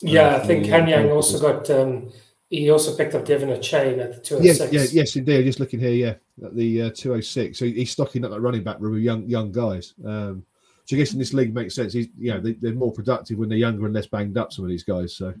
[0.00, 1.70] Yeah, uh, I think Kanyang also got.
[1.70, 2.12] Um,
[2.50, 4.72] he also picked up De'Von Achane at the 206.
[4.72, 5.44] Yeah, yeah, yes, indeed.
[5.44, 6.14] Just looking here, yeah,
[6.46, 7.58] at the uh, 206.
[7.58, 9.94] So he's stocking up that running back room with young young guys.
[10.04, 10.44] Um,
[10.84, 11.92] so I guess in this league makes sense.
[11.92, 14.52] He's, you know, they, are more productive when they're younger and less banged up.
[14.52, 15.16] Some of these guys.
[15.16, 15.34] So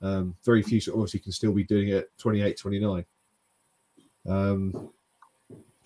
[0.00, 3.04] um, very few obviously can still be doing it at 28, 29.
[4.26, 4.90] Um,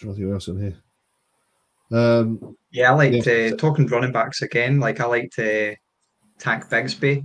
[0.02, 1.98] trying to think what else in here.
[1.98, 3.50] Um, yeah, I liked yeah.
[3.52, 4.80] Uh, talking running backs again.
[4.80, 5.74] Like I liked uh,
[6.38, 7.24] Tank Bigsby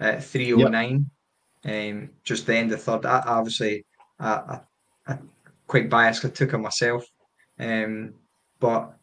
[0.00, 1.06] at 309.
[1.64, 1.94] Yep.
[1.94, 3.06] Um, just the end of third.
[3.06, 3.84] I, obviously,
[4.18, 4.60] I, I,
[5.06, 5.18] I
[5.66, 6.24] quite biased.
[6.24, 7.04] I took him myself.
[7.58, 8.14] Um,
[8.60, 8.96] but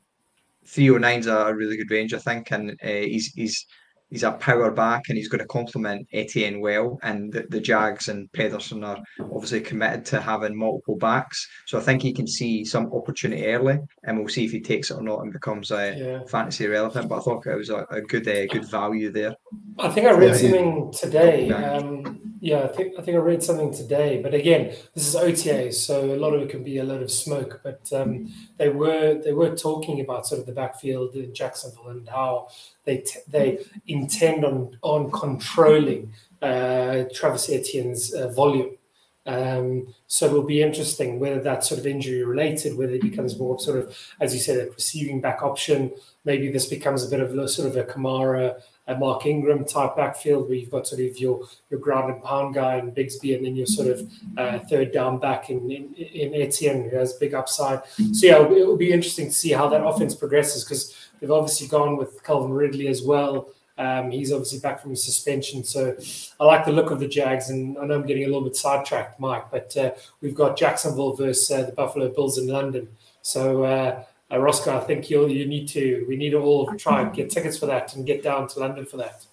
[0.66, 3.66] 309 is a really good range, I think, and uh, he's he's
[4.14, 7.00] he's a power back and he's going to complement Etienne well.
[7.02, 11.48] And the, the Jags and Pederson are obviously committed to having multiple backs.
[11.66, 14.92] So I think he can see some opportunity early and we'll see if he takes
[14.92, 16.20] it or not and becomes a yeah.
[16.28, 17.10] fantasy relevant.
[17.10, 19.36] But I thought it was a, a good uh, good value there.
[19.80, 21.52] I think I read yeah, something today.
[21.52, 25.72] Um, Yeah, I think I think I read something today, but again, this is OTA,
[25.72, 27.62] so a lot of it can be a lot of smoke.
[27.64, 32.10] But um, they were they were talking about sort of the backfield in Jacksonville and
[32.10, 32.50] how
[32.86, 38.78] they t- they intend on on controlling uh, Travis Etienne's uh, volume.
[39.26, 43.40] Um, so it will be interesting whether that's sort of injury related, whether it becomes
[43.40, 45.94] more sort of, as you said, a receiving back option.
[46.26, 49.96] Maybe this becomes a bit of a, sort of a Kamara a Mark Ingram type
[49.96, 53.46] backfield where you've got sort of your your ground and pound guy and Bigsby, and
[53.46, 57.34] then your sort of uh, third down back in, in, in Etienne who has big
[57.34, 57.82] upside.
[58.12, 61.68] So yeah, it will be interesting to see how that offense progresses because they've obviously
[61.68, 63.48] gone with Calvin Ridley as well.
[63.78, 65.96] Um, he's obviously back from his suspension, so
[66.38, 67.50] I like the look of the Jags.
[67.50, 71.14] And I know I'm getting a little bit sidetracked, Mike, but uh, we've got Jacksonville
[71.14, 72.90] versus uh, the Buffalo Bills in London.
[73.22, 77.04] So uh, uh, Roscoe, I think you you need to we need to all try
[77.04, 79.26] and get tickets for that and get down to London for that.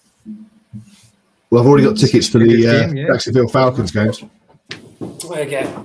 [1.49, 3.07] Well, I've already got tickets for the uh, game, yeah.
[3.07, 4.23] Jacksonville Falcons games.
[5.25, 5.75] Okay.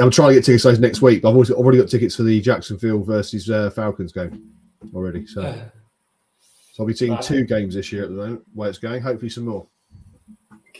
[0.00, 1.24] I'm trying to get tickets next week.
[1.24, 4.50] I've, also, already got tickets for the Jacksonville versus uh, Falcons game
[4.94, 5.26] already.
[5.26, 5.64] So, uh,
[6.72, 8.42] so I'll be seeing two games this year at the moment.
[8.54, 9.66] Where it's going, hopefully some more.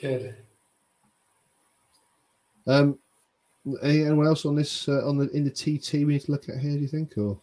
[0.01, 0.37] Good.
[2.67, 2.99] Um,
[3.83, 6.59] anyone else on this uh, on the in the TT we need to look at
[6.59, 6.73] here?
[6.73, 7.41] Do you think or?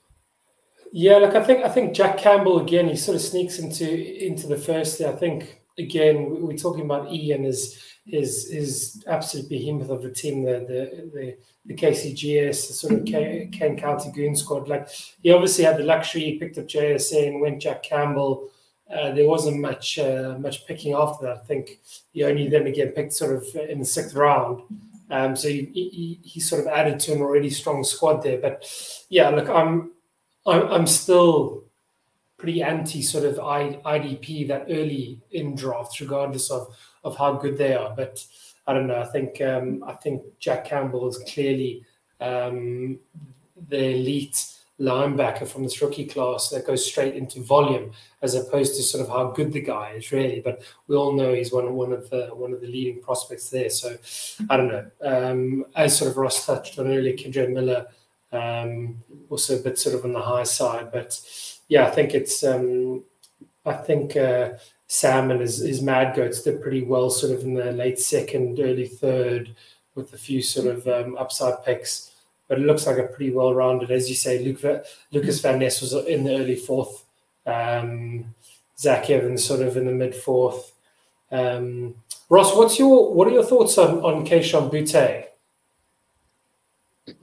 [0.92, 2.90] Yeah, look, I think I think Jack Campbell again.
[2.90, 5.00] He sort of sneaks into into the first.
[5.02, 10.44] I think again we're talking about Ian as his his absolute behemoth of the team,
[10.44, 14.68] the the the, the KCGS, the sort of Kane County Goon squad.
[14.68, 14.90] Like
[15.22, 16.22] he obviously had the luxury.
[16.22, 18.50] He picked up JSA and went Jack Campbell.
[18.92, 21.38] Uh, there wasn't much uh, much picking after that.
[21.38, 21.80] I think
[22.12, 24.62] he only then again picked sort of in the sixth round.
[25.10, 28.40] Um, so he, he, he, sort of added to an already strong squad there.
[28.40, 28.66] But
[29.10, 29.92] yeah, look, I'm
[30.46, 31.66] I'm, I'm still
[32.42, 37.76] pretty anti sort of IDP that early in drafts, regardless of of how good they
[37.76, 37.94] are.
[37.96, 38.26] But
[38.66, 39.00] I don't know.
[39.00, 41.86] I think um, I think Jack Campbell is clearly
[42.20, 43.00] um,
[43.70, 44.44] the elite
[44.80, 47.92] linebacker from this rookie class that goes straight into volume
[48.24, 50.42] as opposed to sort of how good the guy is really.
[50.42, 53.52] But we all know he's one of one of the one of the leading prospects
[53.52, 53.70] there.
[53.70, 53.96] So
[54.50, 54.90] I don't know.
[55.04, 57.86] Um, as sort of Ross touched on earlier, Kendre Miller
[58.32, 61.20] um, also a bit sort of on the high side, but
[61.72, 63.04] yeah, I think it's um,
[63.66, 64.52] I think uh,
[64.88, 68.60] Sam and his, his Mad Goats did pretty well, sort of in the late second,
[68.60, 69.56] early third,
[69.96, 72.12] with a few sort of um, upside picks
[72.52, 74.44] but it looks like a pretty well rounded, as you say.
[74.44, 74.62] Luke,
[75.14, 77.06] Lucas Van Ness was in the early fourth.
[77.46, 78.36] Um,
[78.78, 80.74] Zach Evans sort of in the mid fourth.
[81.32, 81.96] Um,
[82.28, 85.28] Ross, what's your what are your thoughts on on Kayshon Boutte?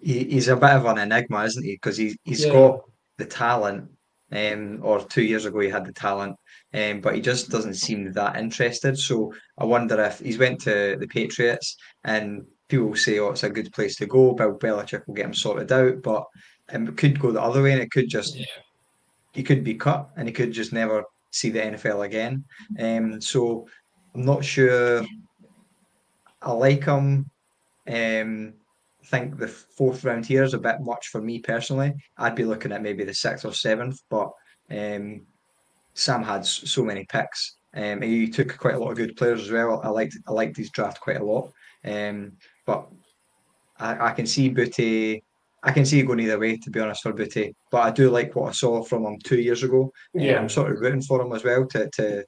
[0.00, 1.72] He, he's a bit of an enigma, isn't he?
[1.72, 2.52] Because he, he's yeah.
[2.54, 3.90] got the talent,
[4.32, 6.36] um, or two years ago he had the talent,
[6.74, 8.98] um, but he just doesn't seem that interested.
[8.98, 13.50] So I wonder if he's went to the Patriots and people say, "Oh, it's a
[13.50, 16.26] good place to go." Bill Belichick will get him sorted out, but
[16.72, 18.44] um, it could go the other way, and it could just yeah.
[19.32, 22.44] he could be cut, and he could just never see the NFL again.
[22.78, 23.66] Um, so
[24.14, 25.04] I'm not sure.
[26.40, 27.30] I like him.
[27.88, 28.54] Um,
[29.08, 31.94] think the fourth round here is a bit much for me personally.
[32.16, 34.30] I'd be looking at maybe the sixth or seventh, but
[34.70, 35.26] um,
[35.94, 37.56] Sam had so many picks.
[37.74, 39.80] Um, he took quite a lot of good players as well.
[39.82, 41.52] I liked I liked his draft quite a lot.
[41.84, 42.32] Um,
[42.66, 42.88] but
[43.78, 45.22] I, I can see Boutte.
[45.62, 47.54] I can see going either way, to be honest, for Boutte.
[47.70, 49.92] But I do like what I saw from him two years ago.
[50.14, 52.24] Yeah, I'm sort of rooting for him as well to to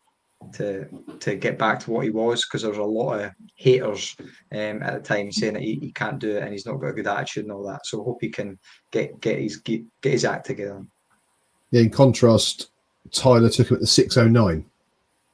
[0.54, 0.86] to
[1.20, 4.16] to get back to what he was because there was a lot of haters
[4.52, 6.88] um, at the time saying that he, he can't do it and he's not got
[6.88, 7.86] a good attitude and all that.
[7.86, 8.58] So I hope he can
[8.90, 10.84] get get his get, get his act together.
[11.70, 11.82] Yeah.
[11.82, 12.70] In contrast,
[13.12, 14.64] Tyler took him at the six oh nine.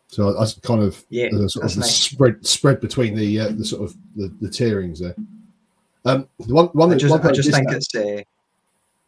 [0.09, 1.95] So that's kind of yeah, sort of nice.
[1.95, 5.15] spread spread between the uh, the sort of the, the tierings there.
[6.05, 8.23] Um, one one I just, one I just think it's uh,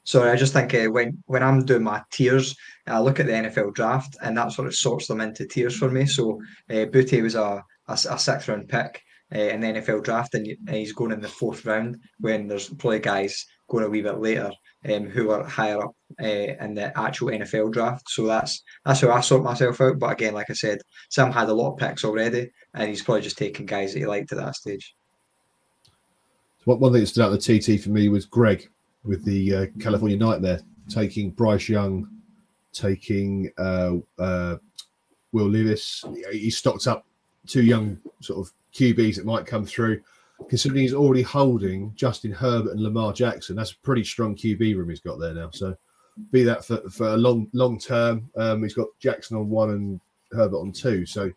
[0.08, 0.30] sorry.
[0.30, 3.74] I just think uh, when when I'm doing my tiers, I look at the NFL
[3.74, 6.06] draft and that sort of sorts them into tiers for me.
[6.06, 6.40] So
[6.70, 9.02] uh, Boutte was a a, a sixth round pick
[9.34, 13.00] uh, in the NFL draft, and he's going in the fourth round when there's probably
[13.00, 14.50] guys going a wee bit later
[14.90, 18.08] um, who are higher up uh, in the actual NFL draft.
[18.08, 19.98] So that's that's how I sort myself out.
[19.98, 23.22] But again, like I said, Sam had a lot of picks already, and he's probably
[23.22, 24.94] just taking guys that he liked at that stage.
[26.64, 28.68] One thing that stood out the TT for me was Greg
[29.04, 32.08] with the uh, California Nightmare taking Bryce Young,
[32.72, 34.56] taking uh, uh,
[35.32, 36.04] Will Lewis.
[36.32, 37.06] He stocked up
[37.46, 40.00] two young sort of QBs that might come through
[40.48, 43.56] considering he's already holding Justin Herbert and Lamar Jackson.
[43.56, 45.50] That's a pretty strong QB room he's got there now.
[45.52, 45.76] So
[46.30, 48.30] be that for, for a long long term.
[48.36, 50.00] Um, he's got Jackson on one and
[50.32, 51.06] Herbert on two.
[51.06, 51.30] So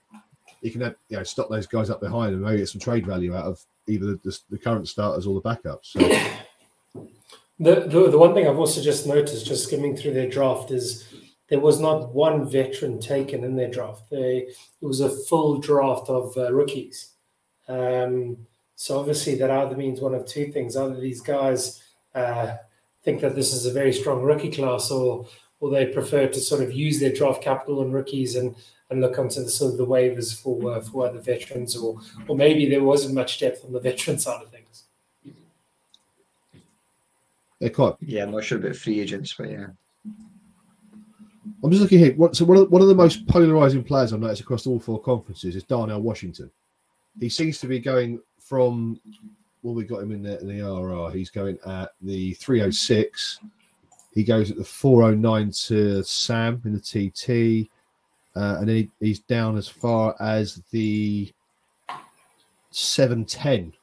[0.61, 3.05] you can have, you know stop those guys up behind and maybe get some trade
[3.05, 5.85] value out of either the, the, the current starters or the backups.
[5.85, 7.07] So.
[7.61, 11.13] The, the the one thing I've also just noticed, just skimming through their draft, is
[11.47, 14.09] there was not one veteran taken in their draft.
[14.09, 14.47] They,
[14.81, 17.13] it was a full draft of uh, rookies.
[17.67, 21.83] Um, so obviously that either means one of two things: either these guys
[22.15, 22.55] uh,
[23.03, 25.27] think that this is a very strong rookie class, or
[25.59, 28.55] or they prefer to sort of use their draft capital on rookies and
[28.89, 32.35] and look onto the sort of the waivers for uh, for other veterans, or or
[32.35, 34.60] maybe there wasn't much depth on the veteran side of things.
[37.61, 37.97] They're.
[38.01, 39.67] Yeah, I'm not sure about free agents, but yeah.
[41.63, 42.13] I'm just looking here.
[42.15, 44.79] What, so one of, the, one of the most polarizing players I've noticed across all
[44.79, 46.49] four conferences is Darnell Washington.
[47.19, 48.99] He seems to be going from
[49.63, 51.11] well, we got him in the, in the RR.
[51.11, 53.39] He's going at the 306.
[54.13, 57.69] He goes at the 409 to Sam in the TT.
[58.35, 61.31] Uh, and then he, he's down as far as the
[62.71, 63.73] 710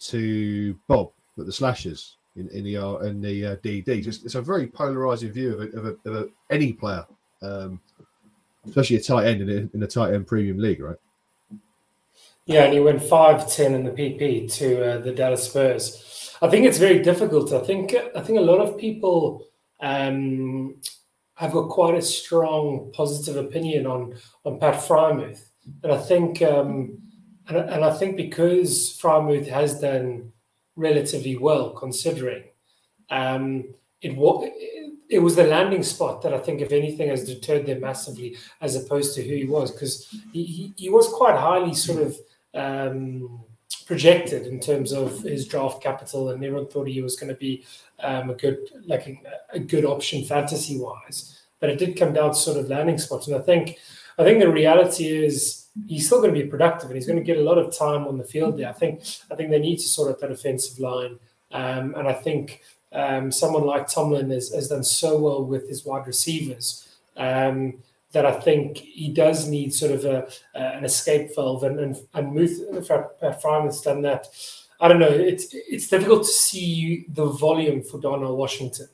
[0.00, 3.88] to Bob at the slashers in, in the R in the uh, DD.
[3.88, 7.04] It's, it's, a very polarizing view of, a, of, a, of a, any player,
[7.42, 7.80] um,
[8.66, 10.96] especially a tight end in a, in a tight end premium league, right?
[12.46, 16.36] Yeah, and he went 5 10 in the PP to uh, the Dallas Spurs.
[16.40, 17.52] I think it's very difficult.
[17.52, 19.44] I think I think a lot of people
[19.80, 20.76] um,
[21.34, 25.50] have got quite a strong positive opinion on on Pat Freiermuth,
[25.82, 26.98] and I think um,
[27.48, 30.32] and, and I think because Freiermuth has done
[30.78, 32.44] relatively well considering
[33.10, 33.64] um,
[34.00, 34.48] it was
[35.08, 38.76] it was the landing spot that I think, if anything, has deterred them massively, as
[38.76, 42.16] opposed to who he was, because he, he, he was quite highly sort of
[42.52, 43.40] um,
[43.86, 47.64] projected in terms of his draft capital, and everyone thought he was going to be
[48.00, 49.20] um, a good, like a,
[49.54, 51.40] a good option fantasy wise.
[51.58, 53.78] But it did come down to sort of landing spots, and I think,
[54.18, 57.24] I think the reality is he's still going to be productive, and he's going to
[57.24, 58.68] get a lot of time on the field there.
[58.68, 61.18] I think, I think they need to sort out that offensive line,
[61.52, 62.62] um, and I think
[62.92, 66.84] um, someone like Tomlin has, has done so well with his wide receivers.
[67.16, 67.78] Um,
[68.12, 72.32] that I think he does need sort of a, an escape valve, and and and
[72.32, 74.28] Muth, Freiermuth's done that.
[74.80, 75.08] I don't know.
[75.08, 78.88] It's it's difficult to see the volume for Darnell Washington,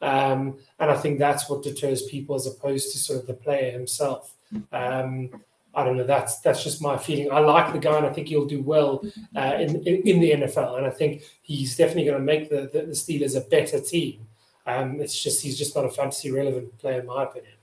[0.00, 3.72] um, and I think that's what deters people as opposed to sort of the player
[3.72, 4.34] himself.
[4.72, 5.30] Um,
[5.74, 6.04] I don't know.
[6.04, 7.30] That's that's just my feeling.
[7.30, 9.04] I like the guy, and I think he'll do well
[9.36, 10.78] uh, in, in, in the NFL.
[10.78, 14.26] And I think he's definitely going to make the, the, the Steelers a better team.
[14.66, 17.54] Um, it's just he's just not a fantasy relevant player, in my opinion.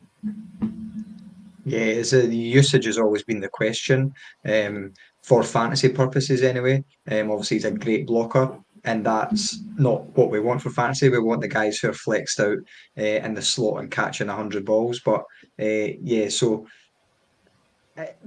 [1.66, 4.14] Yeah, so the usage has always been the question
[4.46, 6.84] um, for fantasy purposes, anyway.
[7.12, 11.10] Um, obviously, he's a great blocker, and that's not what we want for fantasy.
[11.10, 12.60] We want the guys who are flexed out
[12.98, 15.02] uh, in the slot and catching 100 balls.
[15.04, 15.26] But
[15.60, 16.66] uh, yeah, so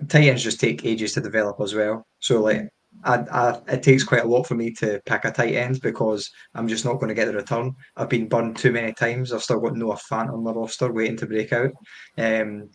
[0.09, 2.07] tight ends just take ages to develop as well.
[2.19, 2.69] So, like,
[3.05, 6.31] I, I, it takes quite a lot for me to pick a tight end because
[6.55, 7.75] I'm just not going to get the return.
[7.97, 9.33] I've been burned too many times.
[9.33, 11.73] I've still got Noah Fant on my roster waiting to break out.
[12.19, 12.69] Um,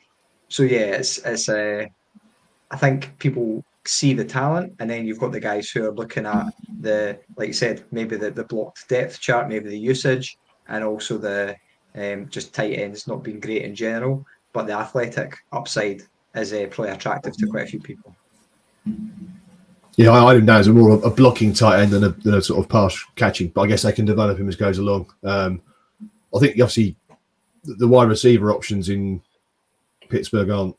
[0.48, 1.86] so yeah, it's it's uh,
[2.72, 6.26] I think people see the talent, and then you've got the guys who are looking
[6.26, 10.84] at the like you said, maybe the, the blocked depth chart, maybe the usage, and
[10.84, 11.56] also the
[11.96, 16.02] um, just tight ends not being great in general, but the athletic upside
[16.36, 18.16] is uh, probably attractive to quite a few people.
[19.98, 22.42] Yeah, I, didn't know as more of a blocking tight end than a, than a
[22.42, 25.10] sort of pass catching, but I guess they can develop him as goes along.
[25.24, 25.62] Um,
[26.36, 26.98] I think obviously
[27.64, 29.22] the, the wide receiver options in
[30.10, 30.76] Pittsburgh aren't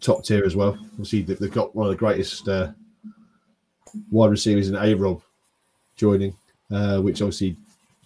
[0.00, 0.76] top tier as well.
[0.92, 2.72] Obviously, they've got one of the greatest uh,
[4.10, 5.22] wide receivers in A Rob
[5.96, 6.36] joining,
[6.72, 7.56] uh, which obviously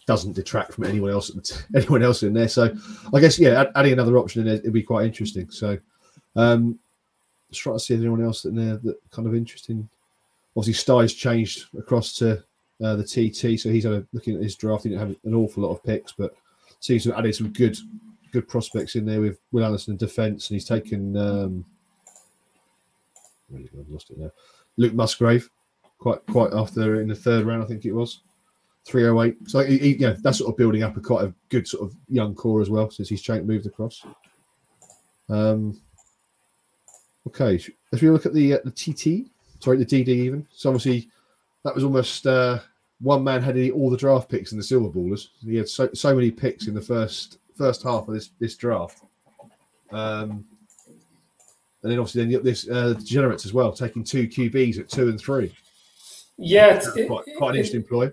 [0.07, 1.31] doesn't detract from anyone else
[1.75, 2.49] anyone else in there.
[2.49, 2.75] So
[3.15, 5.51] I guess yeah, adding another option in there would be quite interesting.
[5.51, 5.79] So
[6.37, 6.79] um,
[7.51, 9.89] just trying to see if anyone else in there that kind of interesting.
[10.57, 12.43] Obviously, Sty's changed across to
[12.83, 14.85] uh, the TT, so he's had a, looking at his draft.
[14.85, 16.35] He didn't have an awful lot of picks, but
[16.81, 17.77] seems to have added some good
[18.33, 21.17] good prospects in there with Will Anderson in defence, and he's taken.
[21.17, 21.65] Um,
[23.55, 24.31] I've lost it now.
[24.77, 25.49] Luke Musgrave,
[25.99, 28.21] quite quite after in the third round, I think it was.
[28.87, 29.51] 308.
[29.51, 32.63] So yeah, that's sort of building up a quite a good sort of young core
[32.63, 34.05] as well since he's changed, moved across.
[35.29, 35.81] Um,
[37.27, 37.61] okay,
[37.93, 40.47] if we look at the uh, the TT, sorry, the DD even.
[40.53, 41.09] So obviously
[41.65, 42.61] that was almost uh,
[43.01, 45.29] one man had all the draft picks in the Silver Ballers.
[45.45, 49.03] He had so, so many picks in the first first half of this this draft.
[49.91, 50.45] Um,
[51.83, 54.89] and then obviously then you got this uh, degenerates as well, taking two QBs at
[54.89, 55.55] two and three.
[56.39, 58.13] Yeah, it's quite, quite an interesting ploy.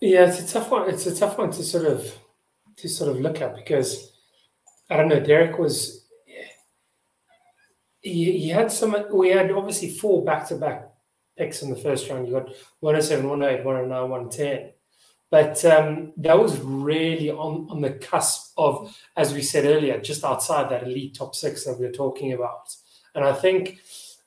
[0.00, 0.90] Yeah, it's a tough one.
[0.90, 2.12] It's a tough one to sort of
[2.76, 4.12] to sort of look at because
[4.90, 5.20] I don't know.
[5.20, 6.03] Derek was
[8.04, 8.94] he, he had some.
[9.12, 10.90] We had obviously four back to back
[11.36, 12.28] picks in the first round.
[12.28, 12.48] You got
[12.80, 14.70] 107, 108, 109, 110.
[15.30, 20.22] But um, that was really on, on the cusp of, as we said earlier, just
[20.22, 22.72] outside that elite top six that we are talking about.
[23.16, 23.80] And I think,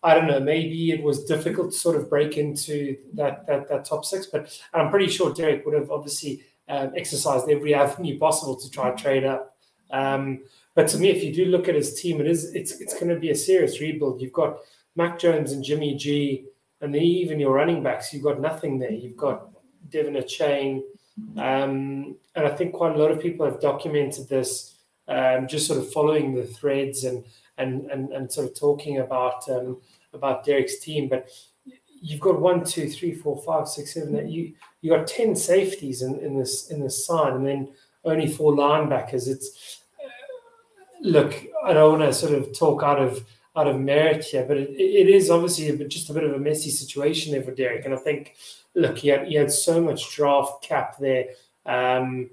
[0.04, 3.86] I don't know, maybe it was difficult to sort of break into that that, that
[3.86, 4.26] top six.
[4.26, 8.90] But I'm pretty sure Derek would have obviously um, exercised every avenue possible to try
[8.90, 9.56] and trade up.
[9.92, 10.44] Um,
[10.78, 13.10] but to me, if you do look at his team, it is it's it's going
[13.10, 14.22] to be a serious rebuild.
[14.22, 14.60] You've got
[14.96, 16.46] Mac Jones and Jimmy G,
[16.82, 18.92] and then even your running backs, you've got nothing there.
[18.92, 19.50] You've got
[19.90, 20.84] De'Von Achane,
[21.36, 24.76] um, and I think quite a lot of people have documented this,
[25.08, 27.26] um, just sort of following the threads and
[27.58, 29.82] and and, and sort of talking about um,
[30.14, 31.10] about Derek's team.
[31.10, 31.32] But
[32.04, 34.16] you've got one, two, three, four, five, six, seven.
[34.16, 34.30] Eight.
[34.30, 37.70] You you got ten safeties in, in this in this side, and then
[38.06, 39.28] only four linebackers.
[39.28, 39.77] It's
[41.02, 43.26] look, I don't want to sort of talk out of
[43.56, 46.34] out of merit here, but it, it is obviously a, bit, just a bit of
[46.34, 47.86] a messy situation there for Derek.
[47.86, 48.36] And I think
[48.78, 51.26] look, he had, he had so much draft cap there.
[51.66, 52.30] Um,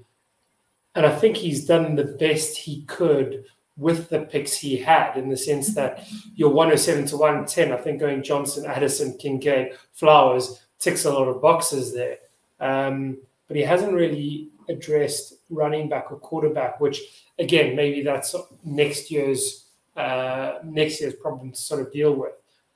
[0.95, 3.45] and I think he's done the best he could
[3.77, 6.07] with the picks he had in the sense that
[6.37, 11.43] your 107 to 110, I think going Johnson, Addison, Kincaid, Flowers ticks a lot of
[11.43, 12.19] boxes there.
[12.61, 19.11] Um, but he hasn't really addressed running back or quarterback, which again, maybe that's next
[19.11, 19.67] year's
[19.97, 22.33] uh, next year's problem to sort of deal with.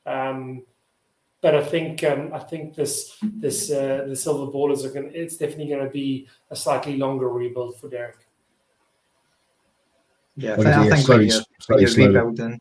[0.06, 0.62] Um,
[1.40, 5.10] but I think um, I think this this uh, the silver ballers are going.
[5.14, 8.16] It's definitely going to be a slightly longer rebuild for Derek.
[10.36, 12.60] Yeah, I think, when, you're, when you're rebuilding,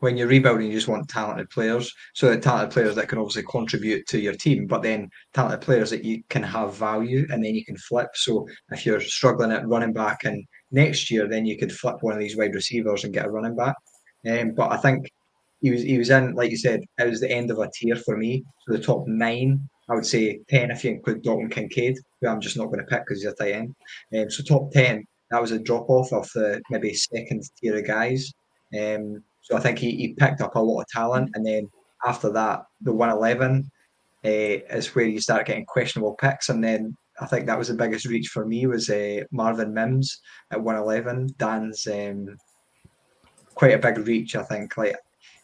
[0.00, 1.94] when you're rebuilding, you just want talented players.
[2.12, 5.90] So that talented players that can obviously contribute to your team, but then talented players
[5.90, 8.08] that you can have value and then you can flip.
[8.14, 12.14] So if you're struggling at running back and next year, then you could flip one
[12.14, 13.76] of these wide receivers and get a running back.
[14.28, 15.10] Um, but I think
[15.60, 17.96] he was he was in, like you said, it was the end of a tier
[17.96, 18.44] for me.
[18.66, 22.40] So the top nine, I would say ten if you include Dalton Kincaid, who I'm
[22.40, 23.74] just not going to pick because he's a tight end.
[24.16, 27.86] Um, so top ten, that was a drop off of the maybe second tier of
[27.86, 28.32] guys.
[28.78, 31.68] Um, so I think he, he picked up a lot of talent, and then
[32.06, 33.70] after that, the 111
[34.24, 37.74] uh, is where you start getting questionable picks, and then I think that was the
[37.74, 40.20] biggest reach for me was uh, Marvin Mims
[40.50, 41.34] at 111.
[41.38, 42.36] Dan's um,
[43.54, 44.76] quite a big reach, I think.
[44.76, 44.96] Like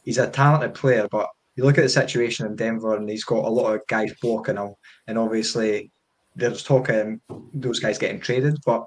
[0.05, 3.45] he's a talented player, but you look at the situation in Denver and he's got
[3.45, 4.74] a lot of guys blocking him,
[5.07, 5.93] and obviously
[6.35, 7.20] there's talking
[7.55, 8.57] those guys getting traded.
[8.66, 8.85] But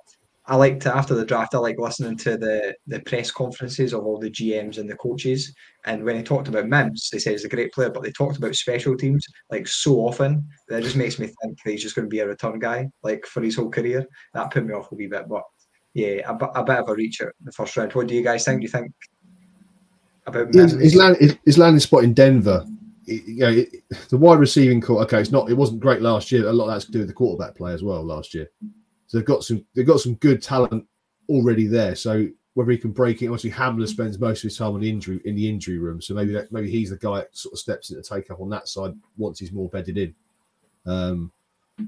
[0.52, 4.04] I like to after the draft, I like listening to the the press conferences of
[4.04, 5.56] all the GMs and the coaches.
[5.86, 8.38] And when he talked about Mims, they said he's a great player, but they talked
[8.38, 12.06] about special teams like so often that it just makes me think he's just going
[12.06, 14.06] to be a return guy like for his whole career.
[14.34, 15.44] That put me off a wee bit, but
[15.94, 17.94] yeah, a, a bit of a reach at the first round.
[17.94, 18.60] What do you guys think?
[18.60, 18.92] Do you think
[20.26, 22.66] about his, his, land, his, landing spot in Denver.
[23.06, 23.70] you know, it,
[24.10, 25.02] the wide receiving core.
[25.04, 25.50] Okay, it's not.
[25.50, 26.46] It wasn't great last year.
[26.46, 28.50] A lot of that's to do with the quarterback play as well last year.
[29.12, 29.66] So they've got some.
[29.76, 30.88] They've got some good talent
[31.28, 31.96] already there.
[31.96, 34.90] So whether he can break it, obviously Hamler spends most of his time on the
[34.90, 36.02] injury in the injury room.
[36.02, 38.40] So maybe that, maybe he's the guy that sort of steps in to take up
[38.40, 40.16] on that side once he's more bedded in.
[40.86, 41.34] Um,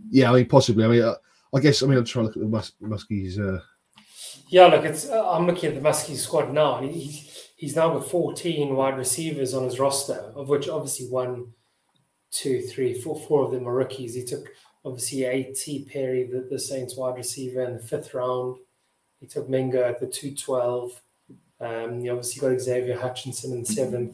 [0.10, 0.84] yeah, I mean possibly.
[0.84, 1.16] I mean, I,
[1.56, 1.82] I guess.
[1.82, 3.40] I mean, I'm trying to look at the Mus- Muskies.
[3.40, 3.62] Uh...
[4.50, 5.08] Yeah, look, it's.
[5.08, 6.82] Uh, I'm looking at the Muskies squad now.
[6.82, 11.54] He, he's now got 14 wide receivers on his roster, of which obviously one,
[12.32, 14.14] two, three, four, four of them are rookies.
[14.14, 14.50] He took
[14.86, 15.88] obviously A.T.
[15.92, 18.58] Perry, the, the Saints wide receiver, in the fifth round.
[19.20, 21.02] He took Mingo at the 212.
[21.60, 24.14] Um, you obviously got Xavier Hutchinson in the seventh.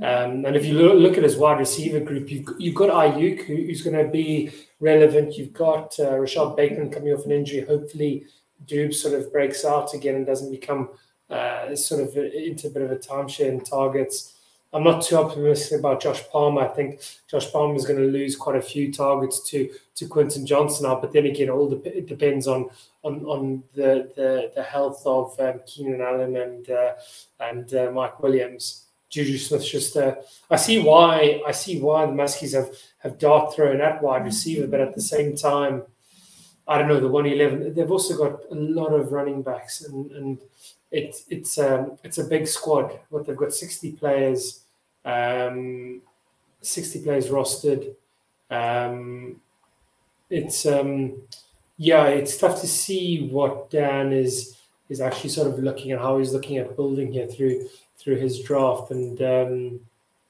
[0.00, 3.44] Um, and if you look, look, at his wide receiver group, you've, you've got Aiyuk,
[3.44, 4.50] who, who's going to be
[4.80, 5.36] relevant.
[5.36, 7.60] You've got uh, Rashod Bateman coming off an injury.
[7.60, 8.26] Hopefully,
[8.66, 10.90] Doob sort of breaks out again and doesn't become–
[11.30, 14.37] uh, sort of into a bit of a timeshare in targets.
[14.72, 16.62] I'm not too optimistic about Josh Palmer.
[16.62, 20.44] I think Josh Palmer is going to lose quite a few targets to to Quentin
[20.44, 21.00] Johnston now.
[21.00, 22.68] But then again, all the, it depends on
[23.02, 26.92] on on the the, the health of um, Keenan Allen and uh,
[27.40, 28.84] and uh, Mike Williams.
[29.10, 30.18] Juju Smith Schuster.
[30.50, 34.66] I see why I see why the Muskies have have dart thrown at wide receiver,
[34.66, 35.84] but at the same time,
[36.66, 37.72] I don't know the one eleven.
[37.72, 40.38] They've also got a lot of running backs and and
[40.90, 42.98] it's it's um, it's a big squad.
[43.10, 44.62] What they've got sixty players,
[45.04, 46.00] um,
[46.62, 47.94] sixty players rostered.
[48.50, 49.40] Um,
[50.30, 51.22] it's um,
[51.76, 54.56] yeah, it's tough to see what Dan is
[54.88, 57.68] is actually sort of looking at how he's looking at building here through
[57.98, 59.80] through his draft and um,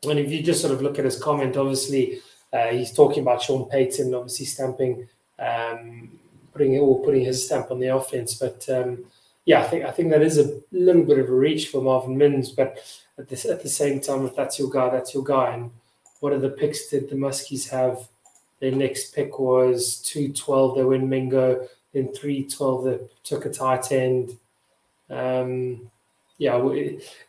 [0.04, 2.20] and if you just sort of look at his comment, obviously
[2.52, 6.10] uh, he's talking about Sean Payton, obviously stamping um,
[6.52, 9.04] putting or putting his stamp on the offense, but um,
[9.48, 12.18] yeah, I think I think that is a little bit of a reach for Marvin
[12.18, 12.84] Mims, but
[13.16, 15.54] at this at the same time, if that's your guy, that's your guy.
[15.54, 15.70] And
[16.20, 18.08] what are the picks did the Muskies have?
[18.60, 20.76] Their next pick was two twelve.
[20.76, 21.66] They win Mingo.
[21.94, 22.84] Then three twelve.
[22.84, 24.36] They took a tight end.
[25.08, 25.90] Um,
[26.36, 26.60] yeah,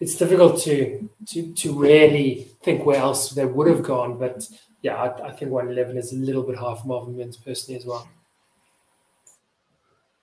[0.02, 4.46] it's difficult to to to really think where else they would have gone, but
[4.82, 7.86] yeah, I, I think 111 is a little bit high for Marvin Mims personally as
[7.86, 8.08] well.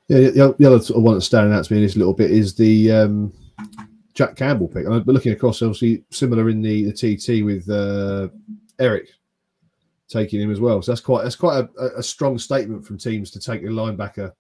[0.09, 2.55] Yeah, the, the other one that's standing out to me in this little bit is
[2.55, 3.33] the um,
[4.15, 4.87] Jack Campbell pick.
[4.87, 8.29] I'm looking across, obviously similar in the, the TT with uh,
[8.79, 9.09] Eric
[10.09, 10.81] taking him as well.
[10.83, 14.33] So that's quite that's quite a, a, strong statement from teams to take a linebacker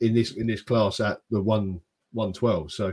[0.00, 1.80] in this in this class at the one
[2.12, 2.72] one twelve.
[2.72, 2.92] So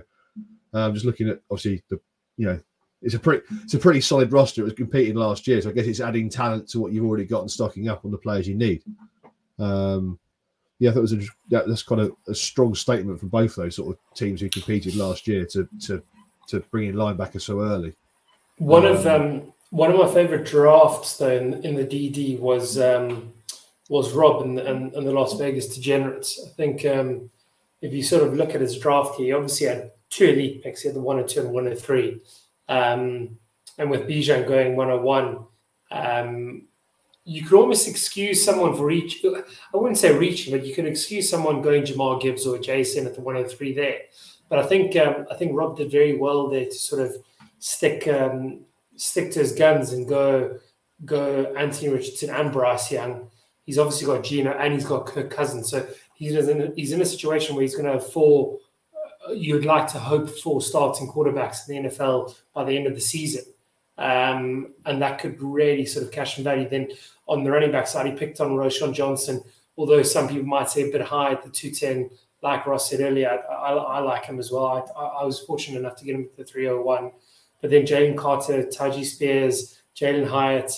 [0.74, 1.99] I'm um, just looking at obviously the
[2.38, 2.60] you know
[3.01, 4.62] it's a pretty it's a pretty solid roster.
[4.62, 7.26] It was competing last year, so I guess it's adding talent to what you've already
[7.26, 8.84] got and stocking up on the players you need.
[9.60, 10.20] Um,
[10.80, 11.17] yeah, that was a
[11.49, 14.95] that, that's kind of a strong statement from both those sort of teams who competed
[14.95, 16.03] last year to to
[16.47, 17.93] to bring in linebackers so early.
[18.57, 22.80] One um, of um, one of my favorite drafts though in, in the DD was
[22.80, 23.34] um,
[23.89, 26.41] was Rob and, and, and the Las Vegas Degenerates.
[26.45, 27.30] I think um,
[27.82, 30.82] if you sort of look at his draft, he obviously had two elite picks.
[30.82, 32.21] He had the one and 103.
[32.67, 33.38] Um,
[33.78, 35.45] and with Bijan going 101,
[35.91, 36.67] um,
[37.26, 39.26] you could almost excuse someone for each.
[39.26, 43.15] I wouldn't say reaching, but you can excuse someone going Jahmyr Gibbs or Jason at
[43.15, 43.97] the 103 there.
[44.47, 47.15] But I think um, I think Rob did very well there to sort of
[47.57, 48.61] stick um,
[48.95, 50.59] stick to his guns and go
[51.03, 53.30] go Anthony Richardson and Bryce Young.
[53.65, 57.01] He's obviously got Gino and he's got Kirk Cousins, so he's in a, he's in
[57.01, 58.59] a situation where he's going to have four.
[59.28, 62.93] Uh, you'd like to hope for starting quarterbacks in the NFL by the end of
[62.93, 63.43] the season,
[63.97, 66.69] um, and that could really sort of cash in value.
[66.69, 66.89] Then
[67.28, 69.43] on the running back side, he picked on Roschon Johnson,
[69.78, 72.09] although some people might say a bit high at the 210.
[72.41, 74.67] Like Ross said earlier, I, I, like him as well.
[74.95, 77.11] I, I, was fortunate enough to get him at the 301.
[77.59, 80.71] But then Jalen Carter, Tyjae Spears, Jalin Hyatt.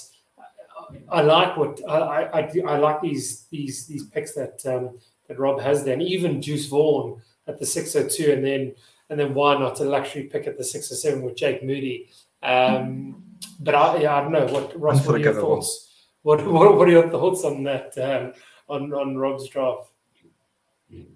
[1.09, 5.59] I like what I, I, I like these these these picks that um, that Rob
[5.59, 8.73] has there, and even Deuce Vaughn at the 602, and then
[9.09, 12.09] and then why not a luxury pick at the 607 with Jake Moody.
[12.41, 13.23] Um,
[13.59, 15.05] but I, yeah, I don't know what Ross.
[15.05, 15.86] What are your thoughts?
[16.27, 18.33] What, what, what are your thoughts on that um,
[18.67, 19.93] on on Rob's draft?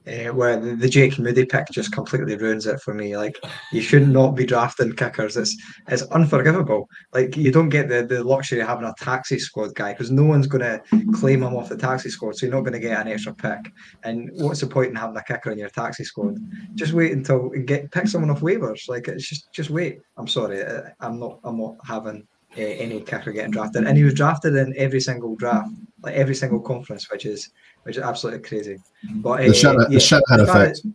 [0.08, 3.18] Uh, well, the, Jake Moody pick just completely ruins it for me.
[3.18, 3.38] Like,
[3.74, 5.36] you should not be drafting kickers.
[5.36, 5.54] It's
[5.90, 6.88] it's unforgivable.
[7.14, 10.24] Like, you don't get the, the luxury of having a taxi squad guy because no
[10.24, 10.82] one's going to
[11.12, 12.38] claim him off the taxi squad.
[12.38, 13.70] So you're not going to get an extra pick.
[14.04, 16.38] And what's the point in having a kicker in your taxi squad?
[16.76, 18.88] Just wait until get pick someone off waivers.
[18.88, 20.00] Like, it's just just wait.
[20.16, 20.64] I'm sorry.
[21.02, 22.26] I'm not I'm not having
[22.58, 25.72] uh, any kicker getting drafted, and he was drafted in every single draft,
[26.04, 27.50] like every single conference, which is
[27.84, 28.78] which is absolutely crazy.
[29.16, 30.82] But uh, the, Shan- yeah, the effect.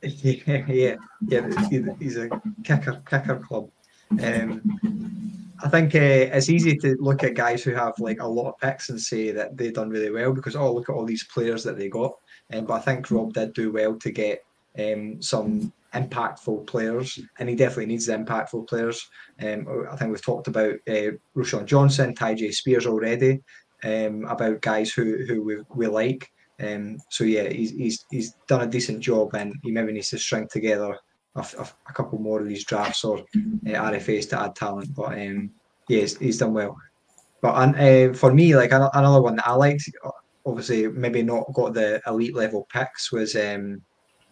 [0.00, 1.94] Yeah, yeah, yeah.
[1.98, 2.28] He's a
[2.62, 3.68] kicker kicker club.
[4.22, 4.62] Um,
[5.60, 8.58] I think uh, it's easy to look at guys who have like a lot of
[8.58, 11.64] picks and say that they've done really well because oh look at all these players
[11.64, 12.14] that they got.
[12.52, 14.44] Um, but I think Rob did do well to get
[14.78, 19.04] um, some impactful players, and he definitely needs the impactful players.
[19.40, 23.40] Um, I think we've talked about uh, Roschon Johnson, Tyjae Spears already,
[23.84, 26.30] um, about guys who who we, we like.
[26.60, 30.18] Um, so yeah, he's, he's he's done a decent job, and he maybe needs to
[30.18, 30.98] string together
[31.36, 33.22] a, a, a couple more of these drafts or uh,
[33.70, 34.94] RFAs to add talent.
[34.94, 35.50] But um,
[35.88, 36.76] yeah, he's, he's done well.
[37.40, 39.88] But uh, for me, like another one that I liked,
[40.44, 43.82] obviously maybe not got the elite level picks, was um,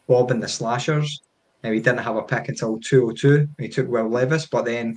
[0.09, 1.23] Bob and the Slashers.
[1.67, 3.49] Now he didn't have a pick until 202.
[3.59, 4.97] He took Will Levis, but then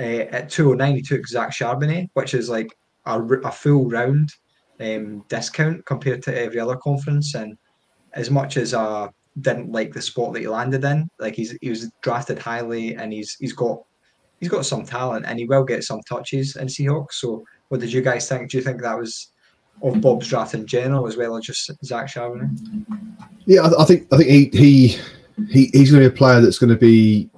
[0.00, 4.32] uh, at 209 he took Zach Charbonnet, which is like a, a full round
[4.80, 7.36] um, discount compared to every other conference.
[7.36, 7.56] And
[8.14, 9.10] as much as I
[9.42, 13.12] didn't like the spot that he landed in, like he's he was drafted highly and
[13.12, 13.80] he's he's got
[14.40, 17.12] he's got some talent and he will get some touches in Seahawks.
[17.12, 18.50] So what did you guys think?
[18.50, 19.30] Do you think that was
[19.84, 22.58] of Bob's draft in general as well as just Zach Charbonnet?
[23.46, 24.98] Yeah, I, I think I think he he
[25.48, 27.30] he, he's going to be a player that's going to be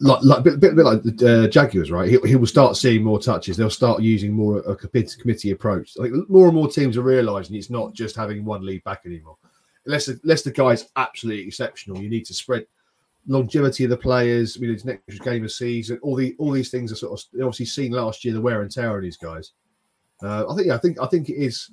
[0.00, 2.08] like, like a bit, bit, bit like the uh, Jaguars, right?
[2.08, 3.56] He, he will start seeing more touches.
[3.56, 5.96] They'll start using more a committee approach.
[5.96, 9.36] Like more and more teams are realizing it's not just having one lead back anymore.
[9.86, 12.66] Unless the, unless the guy's absolutely exceptional, you need to spread
[13.26, 14.56] longevity of the players.
[14.56, 15.98] I mean, it's next game of season.
[16.02, 18.34] All the all these things are sort of obviously seen last year.
[18.34, 19.52] The wear and tear on these guys.
[20.22, 21.70] Uh, I think yeah, I think I think it is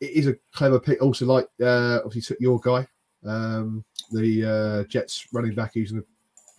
[0.00, 1.00] it is a clever pick.
[1.02, 2.86] Also, like uh, obviously took your guy.
[3.24, 6.08] Um, the uh, Jets running back who's going to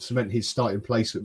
[0.03, 1.16] cement his starting place.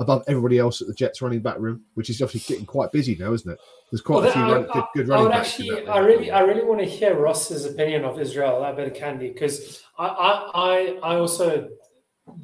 [0.00, 3.16] above everybody else at the Jets running back room, which is obviously getting quite busy
[3.18, 3.58] now, isn't it?
[3.90, 5.48] There's quite Well, a few I, run, good, I- good I running would backs.
[5.48, 10.06] actually, I really, I really want to hear Ross's opinion of Israel Abanikanda because I,
[10.06, 11.68] I, I, I also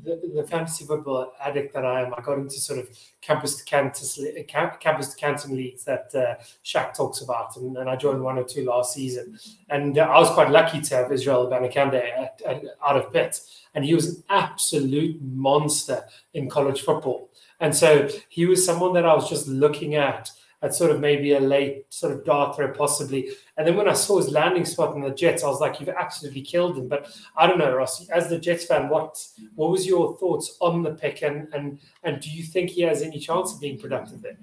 [0.03, 2.14] the, the fantasy football addict that I am.
[2.14, 2.89] I got into sort of
[3.20, 7.89] campus to campus, camp- campus to canton leagues that uh, Shaq talks about, and, and
[7.89, 9.39] I joined one or two last season.
[9.68, 13.41] And uh, I was quite lucky to have Israel at, out of Pitt,
[13.74, 17.30] and he was an absolute monster in college football.
[17.61, 20.30] And so he was someone that I was just looking at
[20.65, 23.31] at sort of maybe a late sort of dart throw possibly.
[23.59, 25.91] And then when I saw his landing spot in the Jets, I was like, you've
[25.91, 26.89] absolutely killed him.
[26.89, 29.23] But I don't know, Ross, as the Jets fan, what
[29.55, 33.03] what was your thoughts on the pick and and and do you think he has
[33.03, 34.39] any chance of being productive there?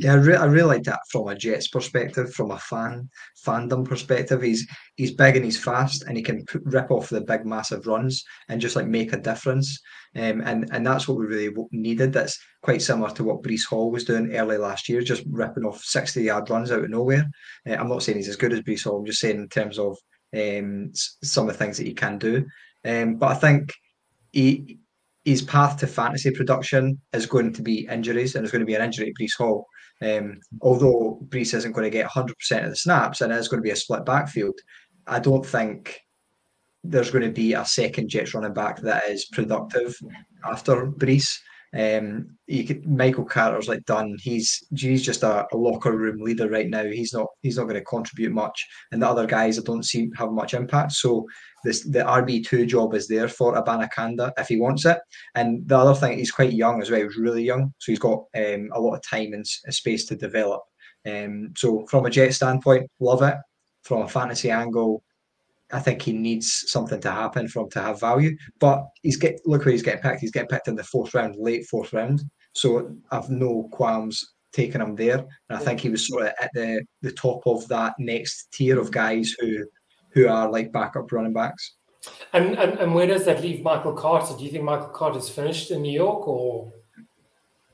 [0.00, 3.10] Yeah, I, re- I really like that from a Jets perspective, from a fan
[3.46, 4.40] fandom perspective.
[4.40, 8.24] He's he's big and he's fast, and he can rip off the big, massive runs
[8.48, 9.78] and just like make a difference.
[10.16, 12.14] Um, and and that's what we really needed.
[12.14, 15.82] That's quite similar to what Breece Hall was doing early last year, just ripping off
[15.82, 17.26] sixty yard runs out of nowhere.
[17.68, 19.00] Uh, I'm not saying he's as good as Breece Hall.
[19.00, 19.98] I'm just saying in terms of
[20.34, 20.92] um,
[21.22, 22.46] some of the things that he can do.
[22.86, 23.74] Um, but I think
[24.32, 24.78] he
[25.26, 28.76] his path to fantasy production is going to be injuries, and it's going to be
[28.76, 29.66] an injury to Breece Hall.
[30.02, 33.66] Um, although Breece isn't going to get 100% of the snaps and it's going to
[33.66, 34.58] be a split backfield,
[35.06, 36.00] I don't think
[36.82, 39.96] there's going to be a second Jets running back that is productive
[40.44, 41.38] after Breece.
[41.72, 44.16] Um, you could, Michael Carter's like done.
[44.20, 46.84] He's he's just a, a locker room leader right now.
[46.84, 50.10] He's not he's not going to contribute much, and the other guys I don't see
[50.16, 50.92] have much impact.
[50.92, 51.26] So
[51.64, 54.98] this the RB two job is there for Abanikanda if he wants it.
[55.36, 57.00] And the other thing, he's quite young as well.
[57.00, 60.16] He was really young, so he's got um, a lot of time and space to
[60.16, 60.62] develop.
[61.06, 63.36] Um, so from a Jet standpoint, love it.
[63.84, 65.02] From a fantasy angle,
[65.72, 68.36] I think he needs something to happen for him to have value.
[68.58, 70.20] But he's get look where he's getting picked.
[70.20, 72.22] He's getting picked in the fourth round, late fourth round.
[72.52, 75.18] So I've no qualms taking him there.
[75.18, 78.78] And I think he was sort of at the the top of that next tier
[78.78, 79.64] of guys who
[80.10, 81.76] who are like backup running backs.
[82.32, 84.34] And, and and where does that leave Michael Carter?
[84.36, 86.72] Do you think Michael Carter's finished in New York or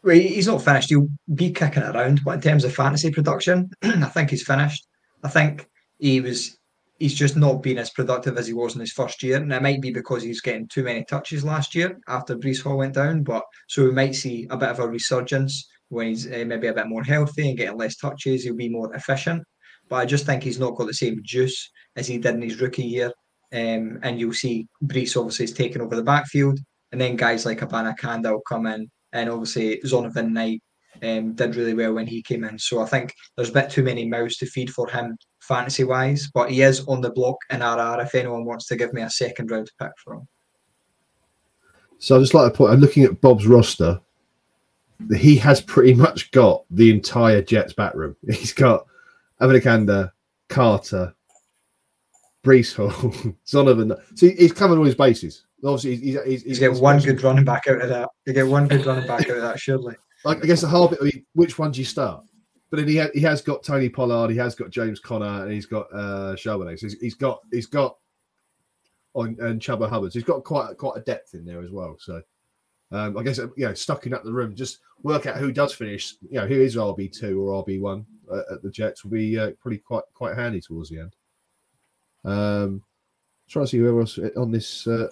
[0.03, 0.91] Well, he's not finished.
[0.91, 4.87] He'll be kicking around, but in terms of fantasy production, I think he's finished.
[5.23, 5.69] I think
[5.99, 6.59] he was.
[6.99, 9.63] He's just not been as productive as he was in his first year, and it
[9.63, 13.23] might be because he's getting too many touches last year after Breece Hall went down.
[13.23, 16.75] But so we might see a bit of a resurgence when he's uh, maybe a
[16.75, 18.45] bit more healthy and getting less touches.
[18.45, 19.43] He'll be more efficient.
[19.89, 22.61] But I just think he's not got the same juice as he did in his
[22.61, 23.13] rookie year.
[23.53, 26.59] Um, and you'll see Breece obviously is taking over the backfield,
[26.93, 30.63] and then guys like Abanikanda will come in, and obviously Zonovan Knight
[31.03, 32.59] um, did really well when he came in.
[32.59, 35.17] So I think there's a bit too many mouths to feed for him
[35.47, 38.93] fantasy wise, but he is on the block in RR if anyone wants to give
[38.93, 40.29] me a second round pick for him.
[41.99, 42.73] So I just like to point.
[42.73, 44.01] I'm looking at Bob's roster.
[45.15, 48.17] He has pretty much got the entire Jets back room.
[48.27, 48.87] He's got
[49.41, 50.13] Abanikanda,
[50.49, 51.15] Carter,
[52.45, 52.91] Breece Hall,
[53.47, 53.99] Zonovan.
[54.15, 55.45] So he's covering all his bases.
[55.65, 58.09] Obviously, he's he's, He's get one good running back out of that.
[58.25, 59.97] You get one good running back out of that, surely.
[60.25, 60.99] Like I guess the hard bit.
[61.01, 62.25] I mean, which one do you start?
[62.71, 65.53] But then he ha- he has got Tony Pollard, he has got James Conner, and
[65.53, 66.79] he's got uh Charbonnet.
[66.79, 67.97] So he's, he's got he's got
[69.15, 70.13] on and Chuba Hubbard.
[70.13, 71.97] So he's got quite quite a depth in there as well.
[71.99, 72.23] So
[72.93, 75.73] um, I guess you know, stuck in up the room, just work out who does
[75.73, 76.15] finish.
[76.29, 79.39] You know, who is RB two or RB one uh, at the Jets will be
[79.39, 81.17] uh, probably quite quite handy towards the end.
[82.25, 82.83] Um,
[83.49, 84.87] trying to see whoever else on this.
[84.87, 85.09] Uh,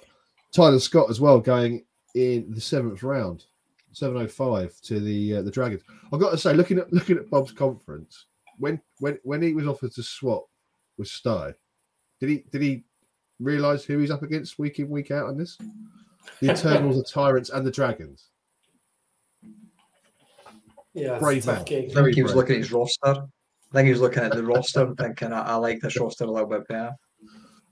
[0.52, 1.84] Tyler Scott as well going
[2.14, 3.46] in the seventh round.
[3.94, 5.82] 705 to the uh, the Dragons.
[6.12, 8.26] I've got to say, looking at looking at Bob's conference,
[8.58, 10.44] when when when he was offered to swap
[10.98, 11.52] with Sty,
[12.20, 12.84] did he did he
[13.40, 15.58] realise who he's up against week in week out on this?
[16.40, 18.30] The Eternals, the Tyrants, and the Dragons.
[20.94, 21.64] yeah, it's Brave a man.
[21.64, 21.90] gig.
[21.96, 22.36] I think he was brave.
[22.42, 23.26] looking at his roster.
[23.72, 26.24] I think he was looking at the roster and thinking, I, I like this roster
[26.24, 26.92] a little bit better.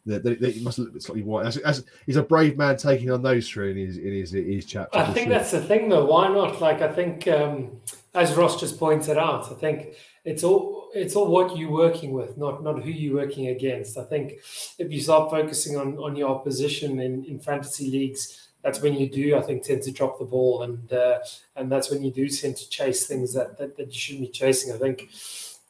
[0.04, 1.46] They, they must look slightly white.
[1.46, 4.64] As, as, he's a brave man taking on those three in his in his, his
[4.64, 4.98] chapter.
[4.98, 5.38] I think sure.
[5.38, 6.04] that's the thing, though.
[6.04, 6.60] Why not?
[6.60, 7.80] Like, I think, um,
[8.14, 9.94] as Ross just pointed out, I think
[10.24, 13.96] it's all it's all what you're working with, not not who you're working against.
[13.96, 14.40] I think
[14.78, 19.08] if you start focusing on on your opposition in, in fantasy leagues, that's when you
[19.08, 21.20] do, I think, tend to drop the ball, and uh,
[21.54, 24.32] and that's when you do tend to chase things that that, that you shouldn't be
[24.32, 24.72] chasing.
[24.72, 25.10] I think.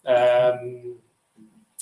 [0.04, 0.96] Um,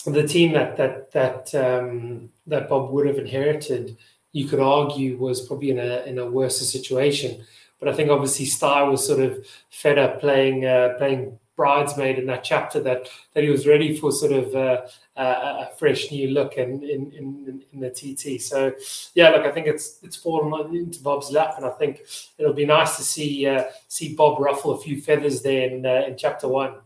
[0.05, 3.97] the team that that that um, that Bob would have inherited,
[4.33, 7.45] you could argue, was probably in a in a worse situation.
[7.79, 12.27] But I think obviously Star was sort of fed up playing uh, playing bridesmaid in
[12.27, 14.83] that chapter that that he was ready for sort of uh,
[15.17, 18.41] a fresh new look in, in in, in the TT.
[18.41, 18.73] So
[19.15, 22.03] yeah, look, I think it's it's fallen into Bob's lap, and I think
[22.39, 26.05] it'll be nice to see uh, see Bob ruffle a few feathers there in uh,
[26.09, 26.77] in chapter one.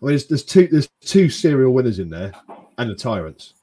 [0.00, 2.32] Well, there's, there's two there's two serial winners in there,
[2.78, 3.54] and the tyrants.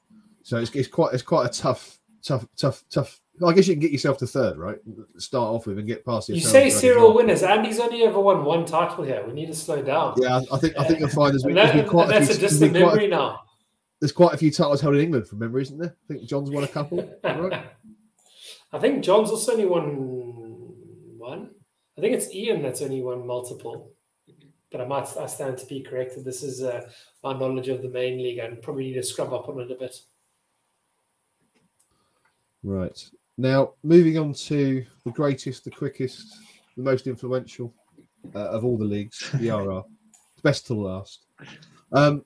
[0.42, 3.80] So it's, it's quite it's quite a tough tough tough tough I guess you can
[3.80, 4.78] get yourself to third, right?
[5.16, 7.42] Start off with and get past You say serial winners.
[7.42, 9.24] Andy's only ever won one title here.
[9.26, 10.14] We need to slow down.
[10.18, 12.48] Yeah, I think I think you'll find there's, that, there's quite that's a, few, a
[12.48, 13.40] distant memory now.
[14.00, 15.96] There's quite a few titles held in England from memory, isn't there?
[16.08, 16.98] I think John's won a couple.
[17.24, 17.64] right?
[18.72, 19.84] I think John's also only won
[21.18, 21.50] one.
[21.96, 23.93] I think it's Ian that's only won multiple.
[24.70, 26.24] But I might I stand to be corrected.
[26.24, 26.88] This is uh,
[27.22, 28.40] my knowledge of the main league.
[28.40, 29.96] I probably need to scrub up on it a bit.
[32.62, 32.98] Right.
[33.36, 36.38] Now, moving on to the greatest, the quickest,
[36.76, 37.72] the most influential
[38.34, 39.82] uh, of all the leagues, the RR,
[40.42, 41.26] best to last.
[41.92, 42.24] Um,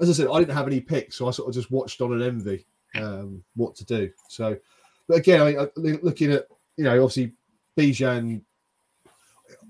[0.00, 2.12] as I said, I didn't have any picks, so I sort of just watched on
[2.12, 4.10] an envy um, what to do.
[4.28, 4.56] So,
[5.08, 7.32] but again, I, I, looking at you know, obviously
[7.76, 8.42] Bijan.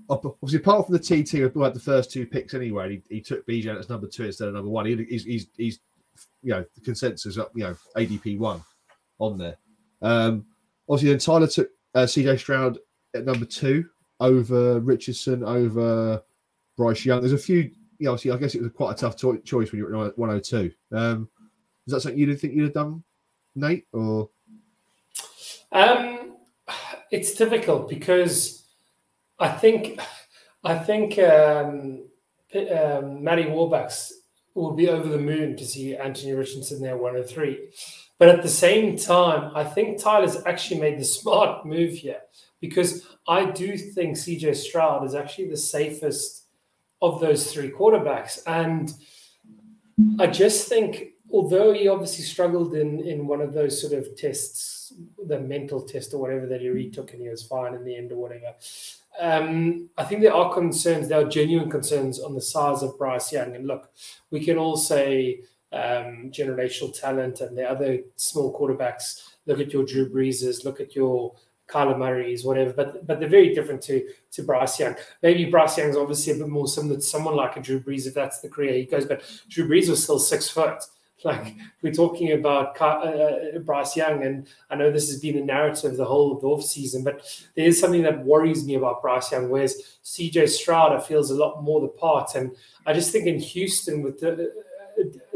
[0.09, 3.45] Obviously, apart from the TT, who had the first two picks anyway, he, he took
[3.47, 4.85] Bijan as number two instead of number one.
[4.85, 5.79] He, he's, he's, he's,
[6.41, 8.61] you know, the consensus up, you know, ADP one
[9.19, 9.57] on there.
[10.01, 10.45] Um,
[10.89, 12.79] obviously, then Tyler took uh, CJ Stroud
[13.15, 13.85] at number two
[14.19, 16.21] over Richardson, over
[16.77, 17.21] Bryce Young.
[17.21, 19.79] There's a few, know, obviously, I guess it was quite a tough to- choice when
[19.79, 20.71] you were at 102.
[20.91, 21.29] Um,
[21.87, 23.03] is that something you didn't think you'd have done,
[23.55, 23.85] Nate?
[23.91, 24.29] Or
[25.71, 26.37] um,
[27.11, 28.62] it's difficult because
[29.39, 29.99] I think
[30.63, 32.05] I think um,
[32.55, 34.11] um, Matty Warbucks
[34.53, 37.69] will be over the moon to see Anthony Richardson there 103.
[38.19, 42.21] But at the same time, I think Tyler's actually made the smart move here
[42.61, 46.45] because I do think CJ Stroud is actually the safest
[47.01, 48.39] of those three quarterbacks.
[48.47, 48.93] And
[50.19, 54.93] I just think, although he obviously struggled in, in one of those sort of tests,
[55.27, 58.11] the mental test or whatever that he retook and he was fine in the end
[58.11, 58.53] or whatever.
[59.19, 63.31] Um, I think there are concerns, there are genuine concerns on the size of Bryce
[63.31, 63.55] Young.
[63.55, 63.91] And look,
[64.31, 65.41] we can all say,
[65.73, 69.23] um, generational talent and the other small quarterbacks.
[69.45, 71.35] Look at your Drew Breeses, look at your
[71.67, 72.73] Kyler Murray's, whatever.
[72.73, 74.95] But but they're very different to to Bryce Young.
[75.21, 78.13] Maybe Bryce Young's obviously a bit more similar to someone like a Drew Brees if
[78.13, 79.05] that's the career he goes.
[79.05, 80.83] But Drew Brees was still six foot.
[81.25, 85.45] Like we're talking about uh, uh, Bryce Young, and I know this has been the
[85.45, 87.21] narrative the whole of the off season, but
[87.55, 89.49] there is something that worries me about Bryce Young.
[89.49, 92.51] Whereas CJ Stroud feels a lot more the part, and
[92.85, 94.51] I just think in Houston with the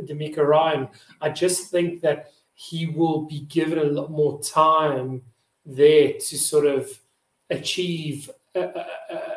[0.04, 0.90] DeMeco Ryan.
[1.22, 5.22] I just think that he will be given a lot more time
[5.66, 6.90] there to sort of
[7.50, 8.86] achieve a,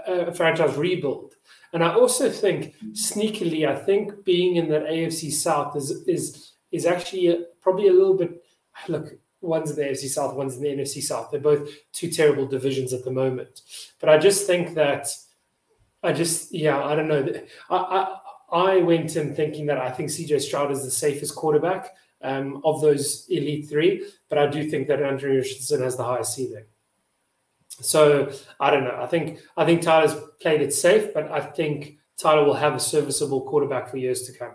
[0.07, 1.35] a, a franchise rebuild.
[1.73, 6.87] And I also think sneakily, I think being in that AFC South is is is
[6.87, 8.43] actually a, probably a little bit.
[8.89, 11.31] Look, one's in the AFC South, one's in the NFC South.
[11.31, 13.61] They're both two terrible divisions at the moment.
[14.01, 15.09] But I just think that
[16.03, 17.27] I just yeah, I don't know.
[17.68, 18.16] I, I
[18.53, 22.81] I went in thinking that I think CJ Stroud is the safest quarterback um, of
[22.81, 26.64] those elite three, but I do think that Andrew Richardson has the highest ceiling.
[27.81, 28.99] So I don't know.
[29.01, 32.81] I think I think Tyler's played it safe, but I think Tyler will have a
[32.81, 34.53] serviceable quarterback for years to come.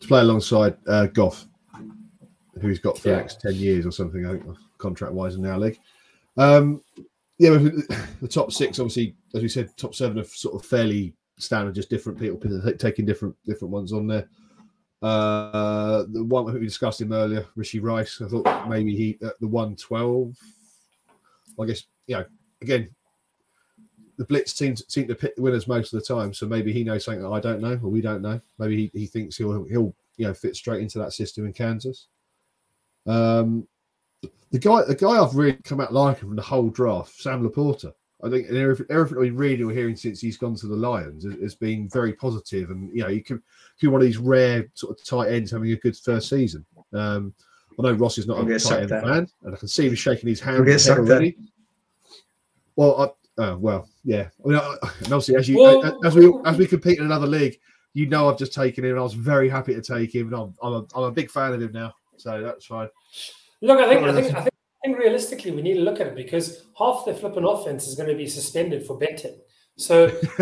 [0.00, 1.46] To play alongside uh, Goff,
[2.60, 3.14] who he's got for yeah.
[3.14, 4.44] the next ten years or something, I think,
[4.78, 5.78] contract wise in our league.
[6.36, 6.82] Um,
[7.38, 7.50] yeah,
[8.20, 11.90] the top six, obviously, as we said, top seven are sort of fairly standard, just
[11.90, 12.38] different people
[12.78, 14.28] taking different different ones on there.
[15.02, 18.20] Uh, the one we discussed him earlier, Rashee Rice.
[18.22, 20.36] I thought maybe he at the one twelve.
[21.60, 22.24] I guess you know
[22.62, 22.88] again,
[24.16, 26.32] the blitz teams seem to pick the winners most of the time.
[26.32, 28.40] So maybe he knows something that I don't know, or we don't know.
[28.58, 32.08] Maybe he, he thinks he'll he'll you know fit straight into that system in Kansas.
[33.06, 33.66] Um,
[34.50, 37.92] the guy the guy I've really come out liking from the whole draft, Sam LaPorta.
[38.22, 41.54] I think everything, everything we read or hearing since he's gone to the Lions has,
[41.54, 43.42] been very positive, and you know, you can
[43.78, 46.64] be one of these rare sort of tight ends having a good first season.
[46.94, 47.34] Um,
[47.78, 49.94] I know Ross is not I'll a tight end fan, and I can see him
[49.94, 51.36] shaking his hand already.
[52.74, 54.28] Well, I, uh, well, yeah.
[54.44, 57.26] I mean, I, and obviously, as you well, as we as we compete in another
[57.26, 57.58] league,
[57.92, 60.36] you know, I've just taken him, and I was very happy to take him, and
[60.36, 62.88] I'm I'm a, I'm a big fan of him now, so that's fine.
[63.60, 64.54] Look, I think I think I think
[64.86, 68.08] think realistically, we need to look at it because half the flipping offense is going
[68.08, 69.38] to be suspended for betting.
[69.78, 70.06] So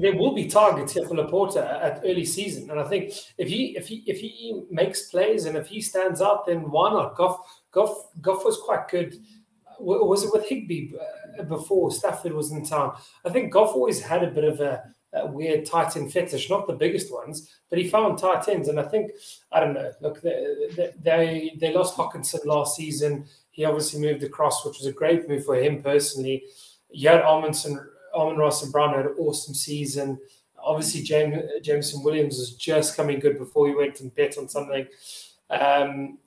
[0.00, 3.76] there will be targets here for LaPorta at early season, and I think if he
[3.76, 7.16] if he if he makes plays and if he stands out, then why not?
[7.16, 7.38] Goff
[7.70, 9.14] Goff Goff was quite good.
[9.78, 10.92] Was it with Higbee?
[10.94, 12.96] Uh, before Stafford was in town.
[13.24, 14.82] I think Goff always had a bit of a,
[15.14, 18.68] a weird tight end fetish, not the biggest ones, but he found tight ends.
[18.68, 19.12] And I think,
[19.50, 23.26] I don't know, look, they, they, they lost Hockenson last season.
[23.50, 26.44] He obviously moved across, which was a great move for him personally.
[26.92, 27.80] You had Amundsen,
[28.14, 28.72] Amon-Ra St.
[28.72, 30.18] Brown had an awesome season.
[30.58, 34.86] Obviously, James, Jameson Williams was just coming good before he went and bet on something.
[35.50, 36.18] Um,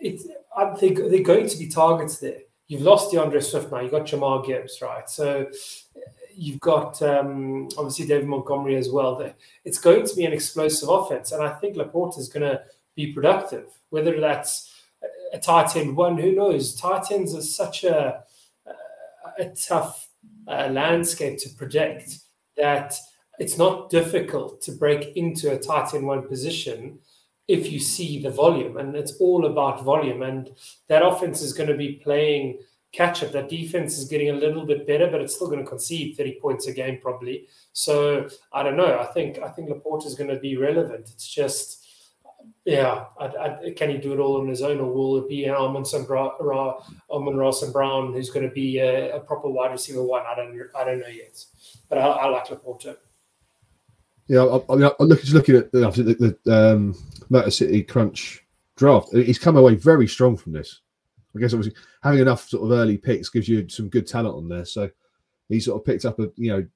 [0.00, 0.20] it,
[0.56, 2.40] I think they're going to be targets there.
[2.66, 3.80] You've lost D'Andre Swift now.
[3.80, 5.08] You've got Jahmyr Gibbs, right?
[5.08, 5.46] So
[6.34, 9.32] you've got um, obviously David Montgomery as well.
[9.64, 12.62] It's going to be an explosive offense, and I think LaPorta is going to
[12.94, 13.66] be productive.
[13.90, 14.72] Whether that's
[15.32, 16.74] a tight end one, who knows?
[16.74, 18.24] Tight ends are such a
[19.38, 20.08] a tough
[20.48, 22.18] uh, landscape to predict
[22.56, 22.94] that
[23.38, 26.98] it's not difficult to break into a tight end one position
[27.46, 30.22] if you see the volume, and it's all about volume.
[30.22, 30.50] And
[30.88, 32.58] that offense is going to be playing
[32.92, 33.32] catch up.
[33.32, 36.38] That defense is getting a little bit better, but it's still going to concede 30
[36.40, 37.48] points a game probably.
[37.72, 38.98] So I don't know.
[38.98, 41.10] I think I think LaPorta is going to be relevant.
[41.12, 41.83] It's just
[42.64, 45.48] yeah, I, I, can he do it all on his own, or will it be
[45.48, 46.80] Almond Ra,
[47.10, 50.22] Ross and Brown who's going to be a, a, proper wide receiver one?
[50.26, 51.44] I don't I don't know yet,
[51.88, 52.96] but I, I like LaPorta.
[54.28, 56.96] Yeah, I, I mean, I'm looking, just looking at the, the um,
[57.28, 58.42] Motor City Crunch
[58.76, 59.12] draft.
[59.12, 60.80] He's come away very strong from this.
[61.36, 64.48] I guess obviously having enough sort of early picks gives you some good talent on
[64.48, 64.64] there.
[64.64, 64.88] So
[65.48, 66.66] he sort of picked up a you know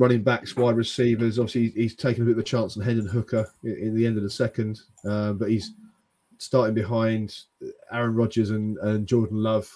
[0.00, 1.38] running backs, wide receivers.
[1.38, 4.16] Obviously, he's taken a bit of a chance on Hendon Hooker in, in, the end
[4.16, 5.74] of the second, um, but he's
[6.38, 7.36] starting behind
[7.92, 9.70] Aaron Rodgers and, and Jordan Love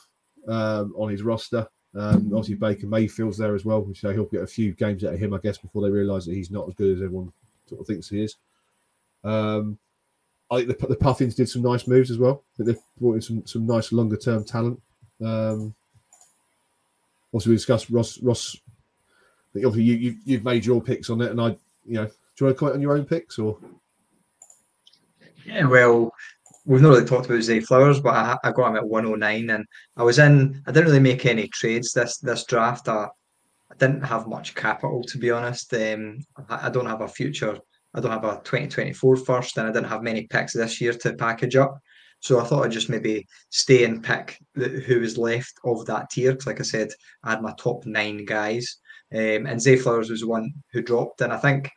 [0.48, 1.68] um, on his roster.
[1.94, 5.20] Um, obviously, Baker Mayfield's there as well, so he'll get a few games out of
[5.20, 7.30] him, I guess, before they realise that he's not as good as everyone
[7.66, 8.36] sort of thinks he is.
[9.22, 9.78] Um,
[10.50, 12.44] I think the, the Puffins did some nice moves as well.
[12.58, 14.80] I they've brought in some, some nice longer term talent.
[15.22, 15.74] Um,
[17.30, 18.56] also, we discussed Ross Ross.
[19.56, 21.48] Obviously, you, you you've made your picks on it, and I,
[21.84, 23.58] you know, do you want to comment on your own picks or?
[25.44, 26.12] Yeah, well,
[26.64, 29.64] we've not really talked about Zay Flowers, but I, I got him at 109, and
[29.96, 30.62] I was in.
[30.66, 32.88] I didn't really make any trades this this draft.
[32.88, 33.08] I,
[33.70, 35.72] I didn't have much capital to be honest.
[35.74, 37.58] Um, I, I don't have a future
[37.94, 41.14] I don't have a 2024 first, and I didn't have many picks this year to
[41.14, 41.78] package up.
[42.20, 46.10] So I thought I'd just maybe stay and pick the, who was left of that
[46.10, 46.32] tier.
[46.32, 46.88] Because, like I said,
[47.22, 48.78] I had my top nine guys,
[49.14, 51.20] um, and Zay Flowers was the one who dropped.
[51.20, 51.70] And I think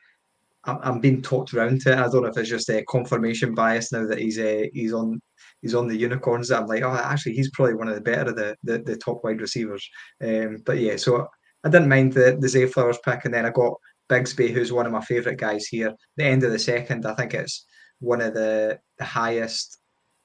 [0.66, 1.98] I'm, being talked around to it.
[1.98, 5.22] I don't know if it's just a confirmation bias now that he's uh, he's on
[5.62, 6.52] he's on the unicorns.
[6.52, 9.24] I'm like, oh, actually, he's probably one of the better of the the, the top
[9.24, 9.88] wide receivers.
[10.22, 11.28] Um, but yeah, so
[11.64, 13.74] I didn't mind the the Zay Flowers pick, and then I got
[14.10, 15.94] Bigsby, who's one of my favourite guys here.
[16.16, 17.66] The end of the second, I think it's
[18.00, 19.78] one of the, the highest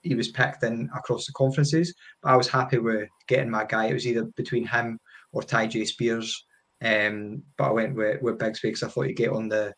[0.03, 1.95] he was picked in across the conferences.
[2.23, 3.87] But I was happy with getting my guy.
[3.87, 4.99] It was either between him
[5.33, 6.45] or Tyjae Spears.
[6.83, 9.73] Um, but I went with, with Bigsby because I thought he'd get on the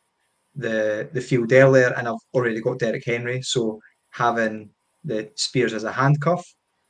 [0.57, 3.42] the the field earlier, and I've already got Derrick Henry.
[3.42, 3.80] So
[4.11, 4.70] having
[5.05, 6.44] the Spears as a handcuff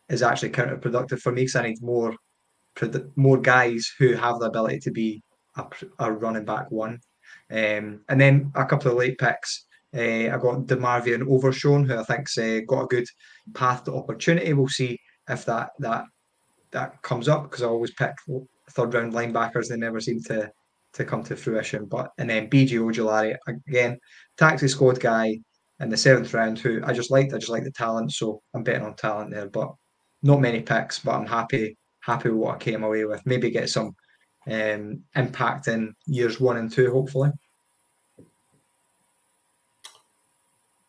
[0.09, 2.15] is actually counterproductive for me because I need more
[3.17, 5.23] more guys who have the ability to be
[5.57, 5.65] a,
[6.01, 7.01] a running back one.
[7.51, 9.67] Um, and then a couple of late picks.
[9.95, 13.07] Uh, I got DeMarvion Overshown, who I think's uh, got a good
[13.55, 14.53] path to opportunity.
[14.53, 14.99] We'll see
[15.29, 16.05] if that that
[16.73, 18.15] that comes up because I always pick
[18.71, 19.69] third round linebackers.
[19.69, 20.51] They never seem to
[20.95, 21.87] to come to fruition.
[21.87, 23.99] But and then BJ Ojulari again,
[24.37, 25.39] taxi squad guy
[25.81, 27.35] in the seventh round, who I just liked.
[27.35, 29.49] I just like the talent, so I'm betting on talent there.
[29.49, 29.75] But
[30.23, 33.25] not many picks, but I'm happy happy with what I came away with.
[33.25, 33.95] Maybe get some
[34.51, 37.31] um, impact in years one and two, hopefully.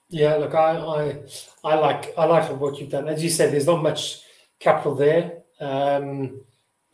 [0.10, 1.24] Yeah, look, I, I,
[1.64, 3.08] I like, I like what you've done.
[3.08, 4.22] As you said, there's not much
[4.60, 6.42] capital there, um,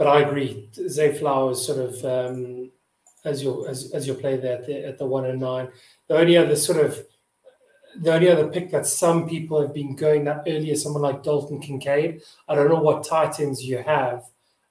[0.02, 0.68] but I agree.
[0.90, 2.72] Zay Flowers sort of um,
[3.24, 5.68] as your as, as your play there at the, at the one and nine.
[6.08, 7.06] The only other sort of
[7.98, 11.60] the only other pick that some people have been going that earlier, someone like Dalton
[11.60, 12.24] Kincaid.
[12.50, 14.24] I don't know what titans you have.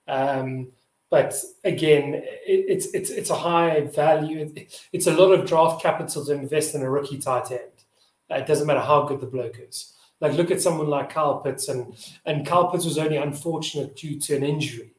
[0.08, 0.72] Um,
[1.10, 4.52] but again, it, it's it's it's a high value.
[4.92, 7.84] It's a lot of draft capital to invest in a rookie tight end.
[8.30, 9.92] It doesn't matter how good the bloke is.
[10.20, 11.94] Like look at someone like Kyle Pitts, and
[12.26, 14.90] and Kyle Pitts was only unfortunate due to an injury,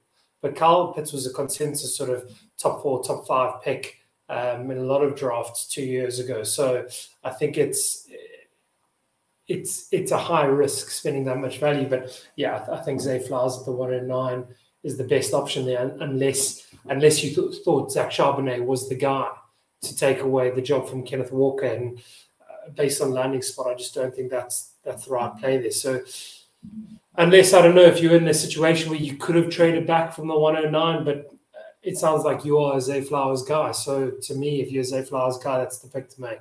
[0.42, 3.98] but Kyle Pitts was a consensus sort of top four, top five pick
[4.30, 6.44] um, in a lot of drafts two years ago.
[6.44, 6.88] So
[7.24, 8.08] I think it's
[9.48, 11.88] it's it's a high risk spending that much value.
[11.88, 14.46] But yeah, I think Zay Flowers at the one and nine
[14.84, 19.30] is the best option there, unless unless you th- thought Zach Charbonnet was the guy
[19.82, 21.66] to take away the job from Kenneth Walker.
[21.66, 22.00] And
[22.42, 25.72] uh, based on landing spot, I just don't think that's that's the right play there.
[25.72, 26.02] So
[27.16, 30.14] unless I don't know if you're in a situation where you could have traded back
[30.14, 31.18] from the 109, but
[31.55, 33.72] uh, it sounds like you are a Zay Flowers guy.
[33.72, 36.39] So to me, if you're a Zay Flowers guy, that's the pick to make.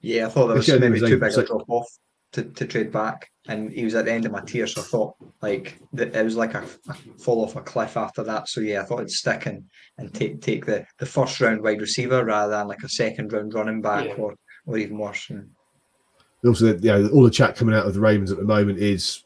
[0.00, 1.88] Yeah, I thought that was maybe too big a drop off
[2.32, 4.84] to, to trade back, and he was at the end of my tier, so I
[4.84, 8.48] thought like that it was like a, a, fall off a cliff after that.
[8.48, 9.64] So yeah, I thought I'd stick and,
[9.96, 13.54] and take take the, the first round wide receiver rather than like a second round
[13.54, 14.14] running back yeah.
[14.14, 15.30] or or even worse.
[15.30, 15.50] And
[16.44, 19.24] also, you know, all the chat coming out of the Ravens at the moment is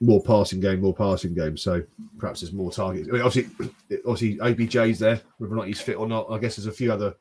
[0.00, 1.56] more passing game, more passing game.
[1.56, 1.82] So
[2.18, 3.08] perhaps there's more targets.
[3.08, 3.70] I mean, obviously,
[4.06, 6.30] obviously OBJ's there, whether or not he's fit or not.
[6.30, 7.14] I guess there's a few other,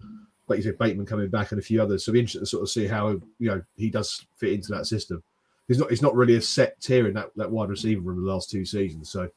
[0.48, 2.06] like you said, Bateman coming back and a few others.
[2.06, 3.10] So it'll be interesting to sort of see how
[3.40, 5.24] you know he does fit into that system.
[5.68, 5.90] He's not.
[5.90, 8.66] He's not really a set tier in that, that wide receiver room the last two
[8.66, 9.10] seasons.
[9.10, 9.30] So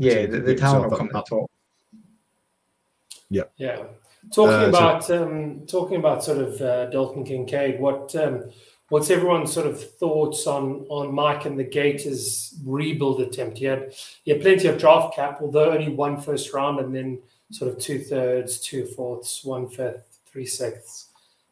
[0.00, 1.50] yeah, the, the talent will come up, top.
[3.30, 3.44] Yeah.
[3.56, 3.84] Yeah.
[4.32, 8.50] Talking uh, about so, um, talking about sort of uh, Dalton Kincaid, what um,
[8.92, 13.56] what's everyone's sort of thoughts on on Mike and the Gators rebuild attempt?
[13.56, 17.18] He had he had plenty of draft cap, although only one first round and then
[17.50, 21.08] sort of two thirds, two fourths, one fifth, three sixths.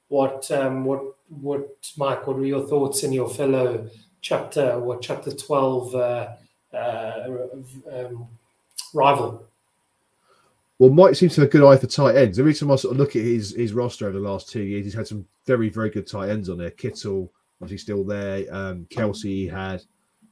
[0.08, 2.26] What um, what what Mike?
[2.26, 3.88] What were your thoughts in your fellow
[4.20, 4.78] chapter?
[4.78, 6.28] What chapter twelve uh,
[6.74, 7.26] uh,
[7.90, 8.28] um,
[8.92, 9.49] rival?
[10.80, 12.38] Well, Mike seems to have a good eye for tight ends.
[12.38, 14.86] Every time I sort of look at his his roster over the last two years,
[14.86, 16.70] he's had some very very good tight ends on there.
[16.70, 18.46] Kittle, obviously still there.
[18.50, 19.82] Um, Kelce he had.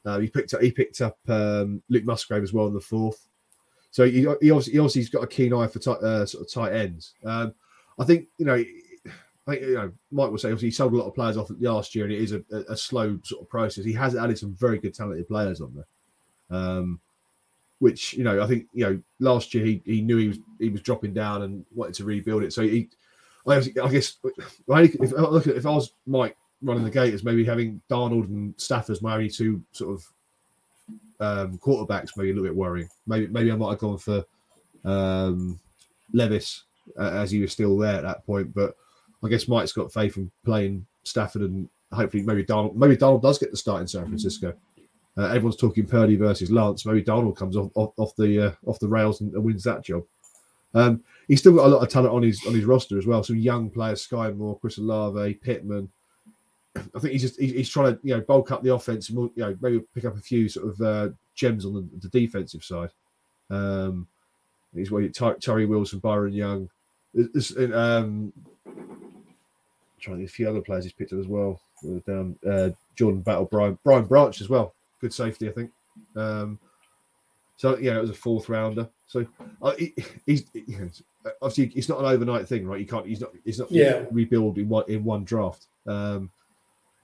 [0.06, 3.28] Uh, he picked up he picked up um, Luke Musgrave as well in the fourth.
[3.90, 6.46] So he, he obviously he obviously has got a keen eye for tight, uh, sort
[6.46, 7.12] of tight ends.
[7.26, 7.52] Um,
[7.98, 8.64] I think you know.
[9.46, 11.50] I think you know Mike will say obviously he sold a lot of players off
[11.60, 13.84] last year, and it is a, a, a slow sort of process.
[13.84, 16.58] He has added some very good talented players on there.
[16.58, 17.00] Um,
[17.80, 20.68] which you know I think you know last year he, he knew he was he
[20.68, 22.52] was dropping down and wanted to rebuild it.
[22.52, 22.88] So he,
[23.46, 24.82] I guess, if I
[25.20, 29.02] look at if I was Mike running the Gators, maybe having Darnold and Stafford as
[29.02, 30.12] my only two sort of
[31.20, 32.88] um, quarterbacks, maybe a little bit worrying.
[33.06, 34.24] Maybe maybe I might have gone for
[34.84, 35.58] um,
[36.12, 36.64] Levis
[36.98, 38.76] uh, as he was still there at that point, but
[39.22, 42.74] I guess Mike's got faith in playing Stafford and hopefully maybe Darnold.
[42.74, 44.54] Maybe Darnold does get the start in San Francisco.
[45.18, 46.86] Uh, everyone's talking Purdy versus Lance.
[46.86, 49.82] Maybe Darnold comes off off, off the uh, off the rails and, and, wins that
[49.82, 50.04] job.
[50.74, 53.24] Um, he's still got a lot of talent on his on his roster as well.
[53.24, 55.90] Some young players: Skyy Moore, Chris Olave, Pittman.
[56.76, 59.42] I think he's just he's trying to you know bulk up the offense and you
[59.42, 62.90] know maybe pick up a few sort of uh, gems on the, the, defensive side.
[63.50, 64.06] Um,
[64.72, 66.70] he's what Tyree Wilson, Byron Young.
[67.16, 68.32] Um,
[70.00, 71.60] trying a few other players he's picked up as well.
[72.06, 75.70] Down uh, Jordan Battle, Brian Brian Branch as well good safety, I think.
[76.16, 76.58] Um,
[77.56, 78.88] so yeah, it was a fourth rounder.
[79.06, 79.26] So
[79.60, 79.94] uh, he,
[80.26, 80.44] he's
[81.42, 82.80] obviously it's not an overnight thing, right?
[82.80, 83.06] You can't.
[83.06, 83.32] He's not.
[83.44, 84.04] He's not yeah.
[84.10, 85.66] rebuild in one in one draft.
[85.86, 86.30] Um,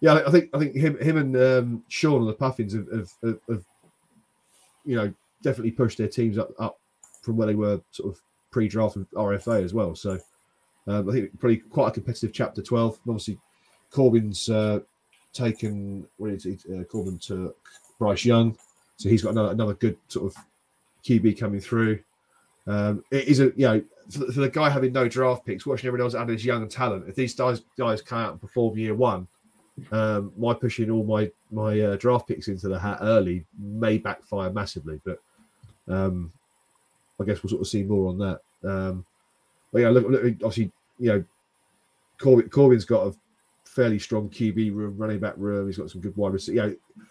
[0.01, 3.11] yeah, I think I think him him and um, Sean and the Puffins have, have,
[3.23, 3.65] have, have,
[4.85, 6.79] you know definitely pushed their teams up up
[7.23, 8.21] from where they were sort of
[8.51, 9.95] pre-draft with RFA as well.
[9.95, 10.19] So
[10.87, 12.99] um, I think probably quite a competitive chapter twelve.
[13.05, 13.39] And obviously,
[13.91, 14.81] Corbin's uh,
[15.35, 16.07] taken.
[16.17, 16.63] What is it?
[16.73, 17.57] Uh, Corbin took
[17.99, 18.57] Bryce Young.
[18.97, 20.43] So he's got another another good sort of
[21.05, 22.01] QB coming through.
[22.67, 25.89] Um, it is a you know for, for, the guy having no draft picks, watching
[25.89, 27.09] everyone else add this young talent.
[27.09, 29.27] If these guys guys come out and perform year one,
[29.93, 34.51] um, my pushing all my my uh, draft picks into the hat early may backfire
[34.51, 35.01] massively.
[35.05, 35.21] But
[35.89, 36.33] um,
[37.21, 38.41] I guess we'll sort of see more on that.
[38.67, 39.05] Um,
[39.73, 41.25] but yeah, look, look obviously you know
[42.19, 43.15] Corbin, Corbin's got a
[43.75, 45.67] fairly strong QB room, running back room.
[45.67, 46.57] He's got some good wide receivers.
[46.57, 47.05] You know,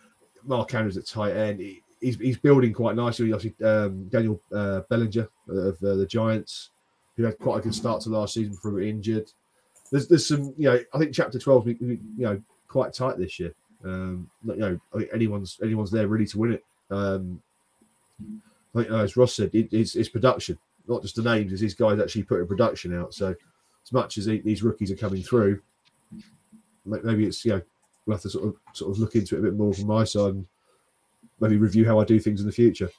[0.45, 1.59] Mark Andrews at tight end.
[1.59, 3.31] He, he's, he's building quite nicely.
[3.33, 6.69] Obviously, um, Daniel uh, Bellinger of uh, the Giants,
[7.15, 9.31] who had quite a good start to last season before he injured.
[9.91, 13.53] There's there's some you know I think chapter twelve you know quite tight this year.
[13.83, 16.63] Um, you know I think anyone's anyone's there ready to win it.
[16.89, 17.41] Um,
[18.75, 20.57] I think as Ross said, it, it's, it's production,
[20.87, 21.51] not just the names.
[21.51, 23.13] It's these guys actually putting production out.
[23.13, 23.27] So
[23.85, 25.61] as much as these rookies are coming through,
[26.85, 27.61] maybe it's you know
[28.05, 30.03] we'll have to sort of sort of look into it a bit more from my
[30.03, 30.47] side and
[31.39, 32.89] maybe review how I do things in the future.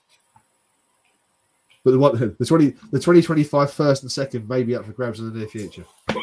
[1.84, 4.86] But the one the twenty the twenty twenty five first and second may be up
[4.86, 5.84] for grabs in the near future.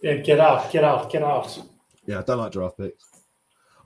[0.00, 1.60] yeah, get out, get out, get out.
[2.06, 3.04] Yeah, I don't like draft picks.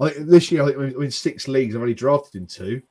[0.01, 2.83] I think this year I think we're in six leagues I've only drafted in two.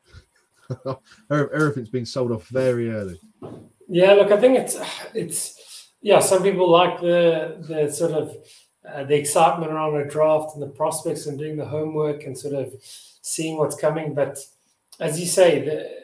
[1.30, 3.20] Everything's been sold off very early.
[3.88, 4.78] Yeah, look, I think it's
[5.14, 5.61] it's
[6.02, 6.20] yeah.
[6.20, 8.36] Some people like the the sort of
[8.88, 12.56] uh, the excitement around a draft and the prospects and doing the homework and sort
[12.56, 12.74] of
[13.22, 14.14] seeing what's coming.
[14.14, 14.40] But
[15.00, 16.02] as you say, the,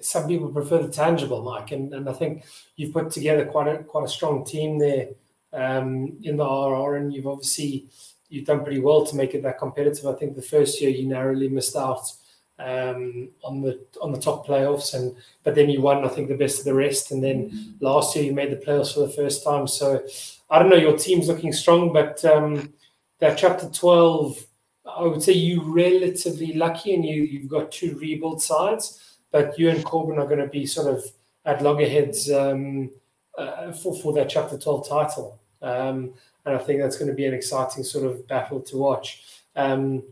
[0.00, 2.44] some people prefer the tangible, Mike, and, and I think
[2.76, 5.08] you've put together quite a quite a strong team there
[5.52, 7.86] um, in the RR, and you've obviously
[8.28, 10.06] you've done pretty well to make it that competitive.
[10.06, 12.12] I think the first year you narrowly missed out
[12.58, 16.36] um, on the on the top playoffs, and but then you won, I think, the
[16.36, 17.10] best of the rest.
[17.10, 19.66] And then last year you made the playoffs for the first time.
[19.66, 20.04] So
[20.50, 22.72] I don't know, your team's looking strong, but um,
[23.18, 24.38] that chapter twelve,
[24.84, 29.70] I would say you relatively lucky, and you you've got two rebuild sides, but you
[29.70, 31.04] and Corbin are going to be sort of
[31.44, 32.90] at loggerheads um,
[33.38, 35.40] uh, for for that chapter twelve title.
[35.62, 39.22] Um, and I think that's going to be an exciting sort of battle to watch.
[39.54, 40.02] Um,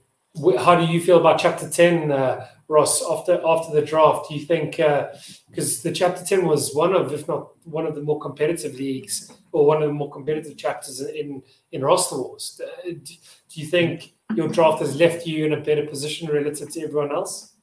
[0.59, 4.45] how do you feel about chapter 10 uh, ross after after the draft do you
[4.45, 8.21] think because uh, the chapter 10 was one of if not one of the more
[8.21, 13.15] competitive leagues or one of the more competitive chapters in in roster wars uh, do,
[13.61, 17.57] you think your draft has left you in a better position relative to everyone else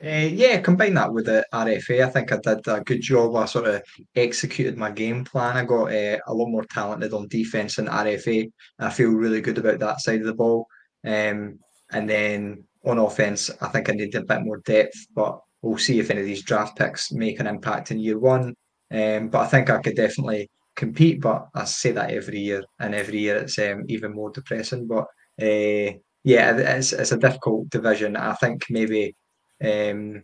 [0.00, 2.06] uh, yeah, combine that with the RFA.
[2.06, 3.34] I think I did a good job.
[3.34, 3.82] I sort of
[4.14, 5.56] executed my game plan.
[5.56, 8.48] I got uh, a lot more talented on defense than RFA.
[8.78, 10.68] I feel really good about that side of the ball.
[11.08, 11.58] Um,
[11.90, 15.98] and then on offense, I think I need a bit more depth, but we'll see
[15.98, 18.54] if any of these draft picks make an impact in year one.
[18.90, 21.20] Um, but I think I could definitely compete.
[21.20, 24.86] But I say that every year, and every year it's um, even more depressing.
[24.86, 25.06] But
[25.40, 28.16] uh, yeah, it's, it's a difficult division.
[28.16, 29.14] I think maybe
[29.62, 30.22] um,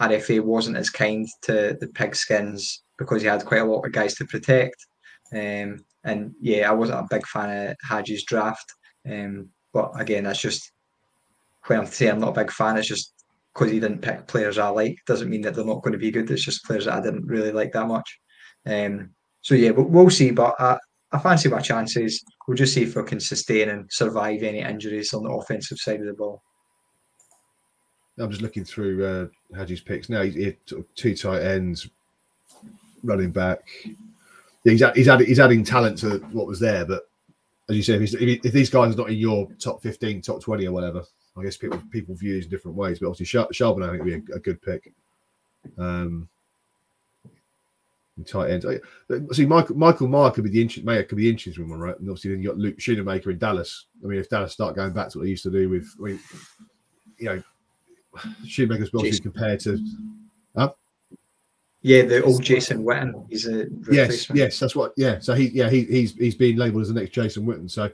[0.00, 4.14] RFA wasn't as kind to the pigskins because he had quite a lot of guys
[4.16, 4.76] to protect.
[5.32, 8.72] Um, and yeah, I wasn't a big fan of Hadji's draft.
[9.10, 10.72] Um, but again, that's just
[11.66, 12.78] when I'm saying I'm not a big fan.
[12.78, 13.12] It's just
[13.52, 16.10] because he didn't pick players I like doesn't mean that they're not going to be
[16.10, 16.30] good.
[16.30, 18.18] It's just players that I didn't really like that much.
[18.64, 19.10] Um,
[19.42, 20.30] so yeah, but we'll see.
[20.30, 20.78] But I,
[21.12, 22.24] I fancy my chances.
[22.48, 26.00] We'll just see if we can sustain and survive any injuries on the offensive side
[26.00, 26.40] of the ball.
[28.18, 30.22] I'm just looking through uh, Hadji's picks now.
[30.22, 30.54] He's
[30.94, 31.86] two tight ends,
[33.02, 33.60] running back.
[34.64, 37.05] He's, he's, he's adding talent to what was there, but
[37.68, 40.66] as you say, if, if, these guys are not in your top 15, top 20
[40.66, 41.02] or whatever,
[41.36, 43.00] I guess people people view it in different ways.
[43.00, 44.92] But obviously, Charbonnet, I think, would be a, a good pick.
[45.76, 46.28] Um,
[48.24, 48.66] tight ends.
[49.32, 51.98] See, Michael Michael Mayer could be the inch, Mayer could be the interesting one, right?
[51.98, 53.86] And obviously, then you got Luke Schoonmaker in Dallas.
[54.02, 56.02] I mean, if Dallas start going back to what they used to do with, I
[56.02, 56.20] mean,
[57.18, 57.42] you know,
[58.44, 59.78] Schoonmaker's obviously compared to.
[60.56, 60.72] Huh?
[61.86, 63.26] Yeah, the old Jason Witten.
[63.30, 64.92] He's a yes, yes, that's what.
[64.96, 67.70] Yeah, so he, yeah, he, he's he's being labelled as the next Jason Witten.
[67.70, 67.88] So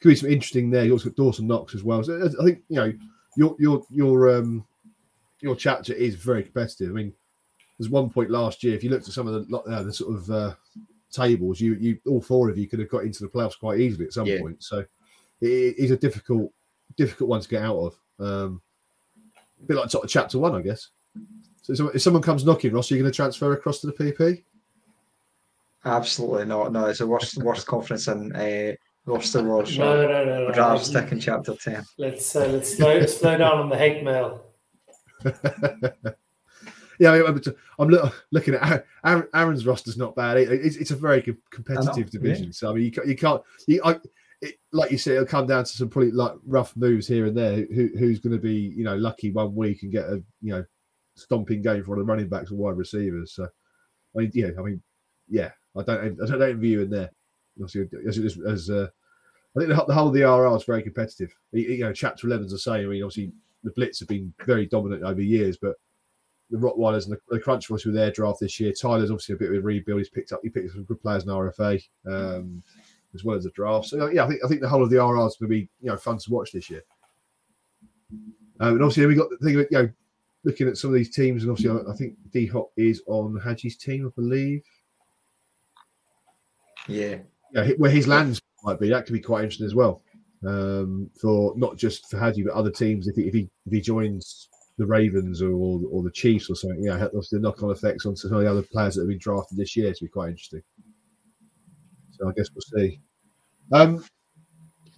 [0.00, 0.84] could be some interesting there.
[0.84, 2.04] You also got Dawson Knox as well.
[2.04, 2.92] So I think you know
[3.38, 4.66] your your your um
[5.40, 6.90] your chapter is very competitive.
[6.90, 7.14] I mean,
[7.78, 8.74] there's one point last year.
[8.74, 10.54] If you looked at some of the uh, the sort of uh,
[11.10, 14.04] tables, you you all four of you could have got into the playoffs quite easily
[14.04, 14.38] at some yeah.
[14.38, 14.62] point.
[14.62, 14.84] So
[15.40, 16.52] it is a difficult
[16.98, 17.96] difficult one to get out of.
[18.20, 18.60] Um,
[19.62, 20.90] a bit like sort of chapter one, I guess.
[21.72, 24.44] So if someone comes knocking, Ross, are you going to transfer across to the PP?
[25.86, 26.72] Absolutely not.
[26.72, 28.72] No, it's the worst worst conference in uh,
[29.06, 29.78] roster wars.
[29.78, 30.48] No, no, no, no.
[30.48, 31.84] I'd rather stick in chapter ten.
[31.96, 34.44] Let's uh, let's slow, slow down on the hate mail.
[36.98, 37.40] yeah, I mean,
[37.78, 40.36] I'm look, looking at Aaron, Aaron's roster's not bad.
[40.36, 42.46] It's, it's a very competitive division.
[42.46, 42.52] Yeah.
[42.52, 43.42] So I mean, you, you can't.
[43.66, 43.98] You, I,
[44.42, 47.36] it, like you said, it'll come down to some pretty like rough moves here and
[47.36, 47.56] there.
[47.74, 50.64] Who, who's going to be, you know, lucky one week and get a, you know,
[51.14, 53.32] stomping game for the running backs and wide receivers.
[53.32, 54.82] So, I mean, yeah, I mean,
[55.28, 57.10] yeah, I don't, I don't envy you in there.
[57.62, 58.88] As, as, as uh,
[59.56, 61.32] I think the, the, whole of the RR is very competitive.
[61.52, 62.86] You, know, chapter 11's the same.
[62.86, 65.76] I mean, obviously, the Blitz have been very dominant over years, but
[66.50, 68.72] the Rottweilers and the, the Crunch Force with their draft this year.
[68.72, 70.00] Tyler's obviously a bit of a rebuild.
[70.00, 71.82] He's picked up, he picked up some good players in RFA.
[72.06, 72.62] Um,
[73.14, 73.86] as well as the draft.
[73.86, 75.68] So yeah, I think I think the whole of the RR is going to be
[75.80, 76.82] you know fun to watch this year.
[78.60, 79.88] Um, and obviously we got the thing, you know,
[80.44, 83.40] looking at some of these teams, and obviously I, I think D Hop is on
[83.40, 84.62] Hadji's team, I believe.
[86.86, 87.16] Yeah,
[87.52, 90.02] yeah, where his lands might be that could be quite interesting as well.
[90.46, 93.08] Um, for not just for Hadji but other teams.
[93.08, 96.56] If he if he, if he joins the Ravens or, or, or the Chiefs or
[96.56, 99.08] something, yeah, obviously the knock on effects on some of the other players that have
[99.08, 100.62] been drafted this year to be quite interesting.
[102.10, 103.00] So I guess we'll see.
[103.72, 104.04] Um,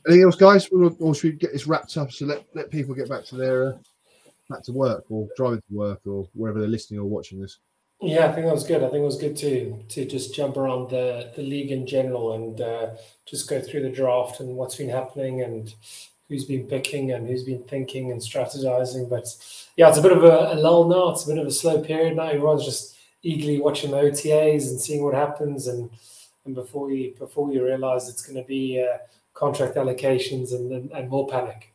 [0.07, 2.11] anything else, guys, or, or should we get this wrapped up?
[2.11, 3.79] So let, let people get back to their uh,
[4.49, 7.59] back to work or driving to work or wherever they're listening or watching this.
[8.01, 8.83] Yeah, I think that was good.
[8.83, 12.35] I think it was good to to just jump around the the league in general
[12.35, 12.91] and uh,
[13.25, 15.75] just go through the draft and what's been happening and
[16.29, 19.09] who's been picking and who's been thinking and strategizing.
[19.09, 19.27] But
[19.77, 21.09] yeah, it's a bit of a, a lull now.
[21.11, 22.25] It's a bit of a slow period now.
[22.25, 25.91] Everyone's just eagerly watching the OTAs and seeing what happens and
[26.45, 28.99] and before you before you realize it's going to be uh,
[29.35, 31.73] contract allocations and, and, and more panic.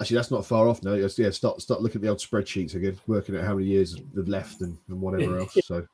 [0.00, 0.94] Actually, that's not far off now.
[0.94, 4.26] Yeah, start start looking at the old spreadsheets again, working out how many years they've
[4.26, 5.56] left and, and whatever else.
[5.64, 5.86] So,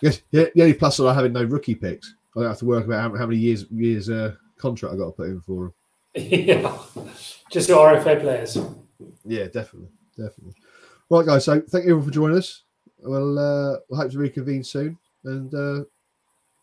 [0.00, 2.14] yes, yeah, the only plus that I having no rookie picks.
[2.36, 5.06] I don't have to work about how, how many years years uh, contract I got
[5.06, 5.72] to put in for
[6.14, 6.28] them.
[6.30, 6.78] yeah,
[7.50, 8.56] just your RFA players.
[9.24, 10.54] Yeah, definitely, definitely.
[11.10, 11.44] Right, guys.
[11.44, 12.62] So, thank you all for joining us.
[13.00, 15.84] Well, uh, I hope to reconvene soon, and uh,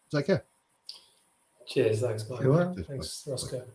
[0.10, 0.45] take care.
[1.68, 1.99] Cheers.
[1.99, 2.86] Thanks, Mike.
[2.88, 3.65] Thanks, Roscoe.